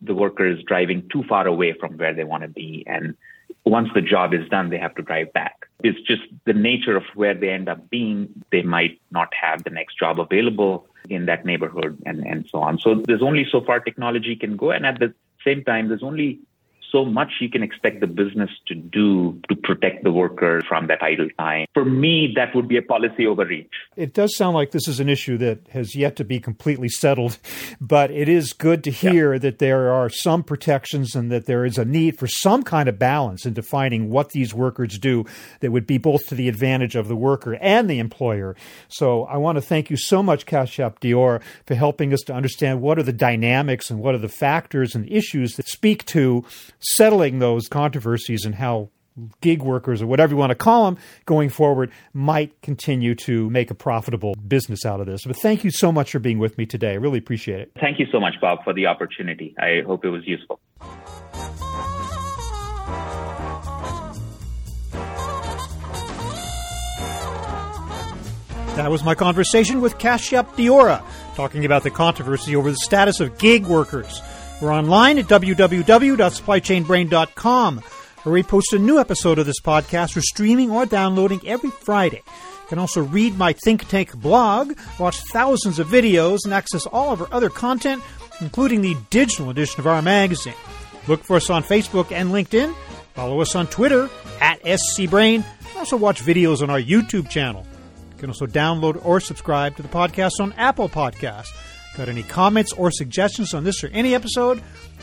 the 0.00 0.14
worker 0.14 0.46
is 0.46 0.62
driving 0.64 1.08
too 1.10 1.24
far 1.28 1.46
away 1.46 1.72
from 1.78 1.96
where 1.96 2.14
they 2.14 2.24
want 2.24 2.42
to 2.42 2.48
be. 2.48 2.84
And 2.86 3.16
once 3.64 3.88
the 3.94 4.02
job 4.02 4.34
is 4.34 4.48
done, 4.48 4.70
they 4.70 4.78
have 4.78 4.94
to 4.96 5.02
drive 5.02 5.32
back. 5.32 5.66
It's 5.82 6.00
just 6.02 6.22
the 6.44 6.52
nature 6.52 6.96
of 6.96 7.04
where 7.14 7.34
they 7.34 7.50
end 7.50 7.68
up 7.68 7.88
being. 7.90 8.28
They 8.50 8.62
might 8.62 9.00
not 9.10 9.32
have 9.34 9.64
the 9.64 9.70
next 9.70 9.98
job 9.98 10.20
available 10.20 10.86
in 11.08 11.26
that 11.26 11.44
neighborhood 11.44 11.98
and, 12.06 12.26
and 12.26 12.46
so 12.50 12.58
on. 12.58 12.78
So 12.78 13.02
there's 13.06 13.22
only 13.22 13.46
so 13.50 13.60
far 13.60 13.80
technology 13.80 14.36
can 14.36 14.56
go. 14.56 14.70
And 14.70 14.84
at 14.84 14.98
the 14.98 15.14
same 15.44 15.64
time, 15.64 15.88
there's 15.88 16.02
only 16.02 16.40
so 16.94 17.04
much 17.04 17.32
you 17.40 17.50
can 17.50 17.62
expect 17.62 18.00
the 18.00 18.06
business 18.06 18.50
to 18.68 18.74
do 18.74 19.40
to 19.48 19.56
protect 19.56 20.04
the 20.04 20.12
worker 20.12 20.62
from 20.68 20.86
that 20.86 21.02
idle 21.02 21.28
time. 21.38 21.66
For 21.74 21.84
me, 21.84 22.32
that 22.36 22.54
would 22.54 22.68
be 22.68 22.76
a 22.76 22.82
policy 22.82 23.26
overreach. 23.26 23.72
It 23.96 24.14
does 24.14 24.36
sound 24.36 24.54
like 24.54 24.70
this 24.70 24.86
is 24.86 25.00
an 25.00 25.08
issue 25.08 25.36
that 25.38 25.66
has 25.70 25.96
yet 25.96 26.14
to 26.16 26.24
be 26.24 26.38
completely 26.38 26.88
settled, 26.88 27.38
but 27.80 28.12
it 28.12 28.28
is 28.28 28.52
good 28.52 28.84
to 28.84 28.92
hear 28.92 29.32
yeah. 29.32 29.40
that 29.40 29.58
there 29.58 29.92
are 29.92 30.08
some 30.08 30.44
protections 30.44 31.16
and 31.16 31.32
that 31.32 31.46
there 31.46 31.64
is 31.64 31.78
a 31.78 31.84
need 31.84 32.16
for 32.16 32.28
some 32.28 32.62
kind 32.62 32.88
of 32.88 32.96
balance 32.96 33.44
in 33.44 33.54
defining 33.54 34.08
what 34.08 34.30
these 34.30 34.54
workers 34.54 34.96
do 34.96 35.24
that 35.60 35.72
would 35.72 35.86
be 35.86 35.98
both 35.98 36.28
to 36.28 36.36
the 36.36 36.48
advantage 36.48 36.94
of 36.94 37.08
the 37.08 37.16
worker 37.16 37.56
and 37.60 37.90
the 37.90 37.98
employer. 37.98 38.54
So 38.86 39.24
I 39.24 39.38
want 39.38 39.56
to 39.56 39.62
thank 39.62 39.90
you 39.90 39.96
so 39.96 40.22
much, 40.22 40.46
Kashyap 40.46 41.00
Deorah, 41.00 41.42
for 41.66 41.74
helping 41.74 42.12
us 42.12 42.20
to 42.22 42.32
understand 42.32 42.80
what 42.80 43.00
are 43.00 43.02
the 43.02 43.12
dynamics 43.12 43.90
and 43.90 43.98
what 43.98 44.14
are 44.14 44.18
the 44.18 44.28
factors 44.28 44.94
and 44.94 45.10
issues 45.10 45.56
that 45.56 45.66
speak 45.66 46.04
to 46.06 46.44
settling 46.84 47.38
those 47.38 47.68
controversies 47.68 48.44
and 48.44 48.54
how 48.54 48.90
gig 49.40 49.62
workers 49.62 50.02
or 50.02 50.06
whatever 50.06 50.32
you 50.32 50.36
want 50.36 50.50
to 50.50 50.56
call 50.56 50.86
them 50.86 50.98
going 51.24 51.48
forward 51.48 51.90
might 52.12 52.60
continue 52.62 53.14
to 53.14 53.48
make 53.50 53.70
a 53.70 53.74
profitable 53.74 54.34
business 54.46 54.84
out 54.84 55.00
of 55.00 55.06
this. 55.06 55.24
But 55.24 55.36
thank 55.36 55.64
you 55.64 55.70
so 55.70 55.92
much 55.92 56.12
for 56.12 56.18
being 56.18 56.38
with 56.38 56.58
me 56.58 56.66
today. 56.66 56.92
I 56.92 56.94
really 56.94 57.18
appreciate 57.18 57.60
it. 57.60 57.72
Thank 57.80 57.98
you 57.98 58.06
so 58.10 58.18
much, 58.18 58.34
Bob, 58.40 58.64
for 58.64 58.72
the 58.72 58.86
opportunity. 58.86 59.54
I 59.58 59.82
hope 59.86 60.04
it 60.04 60.10
was 60.10 60.26
useful. 60.26 60.60
That 68.76 68.90
was 68.90 69.04
my 69.04 69.14
conversation 69.14 69.80
with 69.80 69.98
Kashyap 69.98 70.56
Deorah, 70.56 71.04
talking 71.36 71.64
about 71.64 71.84
the 71.84 71.92
controversy 71.92 72.56
over 72.56 72.72
the 72.72 72.76
status 72.76 73.20
of 73.20 73.38
gig 73.38 73.66
workers. 73.66 74.20
We're 74.64 74.72
online 74.72 75.18
at 75.18 75.26
www.supplychainbrain.com, 75.26 77.82
where 78.22 78.32
we 78.32 78.42
post 78.42 78.72
a 78.72 78.78
new 78.78 78.98
episode 78.98 79.38
of 79.38 79.44
this 79.44 79.60
podcast 79.60 80.12
for 80.12 80.22
streaming 80.22 80.70
or 80.70 80.86
downloading 80.86 81.46
every 81.46 81.68
Friday. 81.68 82.22
You 82.24 82.68
can 82.68 82.78
also 82.78 83.02
read 83.02 83.36
my 83.36 83.52
Think 83.52 83.86
Tank 83.88 84.16
blog, 84.16 84.72
watch 84.98 85.18
thousands 85.18 85.78
of 85.78 85.88
videos, 85.88 86.46
and 86.46 86.54
access 86.54 86.86
all 86.86 87.12
of 87.12 87.20
our 87.20 87.28
other 87.30 87.50
content, 87.50 88.02
including 88.40 88.80
the 88.80 88.96
digital 89.10 89.50
edition 89.50 89.80
of 89.80 89.86
our 89.86 90.00
magazine. 90.00 90.54
Look 91.08 91.24
for 91.24 91.36
us 91.36 91.50
on 91.50 91.62
Facebook 91.62 92.10
and 92.10 92.30
LinkedIn. 92.30 92.74
Follow 93.12 93.42
us 93.42 93.54
on 93.54 93.66
Twitter 93.66 94.08
at 94.40 94.62
SCBrain. 94.62 95.44
Also 95.76 95.98
watch 95.98 96.22
videos 96.22 96.62
on 96.62 96.70
our 96.70 96.80
YouTube 96.80 97.28
channel. 97.28 97.66
You 98.12 98.18
can 98.18 98.30
also 98.30 98.46
download 98.46 99.04
or 99.04 99.20
subscribe 99.20 99.76
to 99.76 99.82
the 99.82 99.88
podcast 99.88 100.40
on 100.40 100.54
Apple 100.54 100.88
Podcasts. 100.88 101.52
Got 101.96 102.08
any 102.08 102.22
comments 102.22 102.72
or 102.72 102.90
suggestions 102.90 103.54
on 103.54 103.64
this 103.64 103.84
or 103.84 103.88
any 103.88 104.14
episode? 104.14 104.62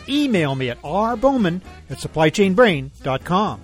Email 0.09 0.55
me 0.55 0.69
at 0.69 0.81
rbowman 0.81 1.61
at 1.89 1.97
supplychainbrain.com. 1.97 3.61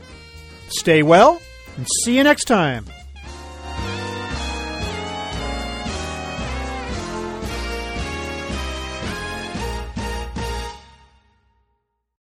Stay 0.70 1.04
well 1.04 1.42
and 1.78 1.88
see 2.04 2.16
you 2.18 2.24
next 2.24 2.46
time. 2.46 2.86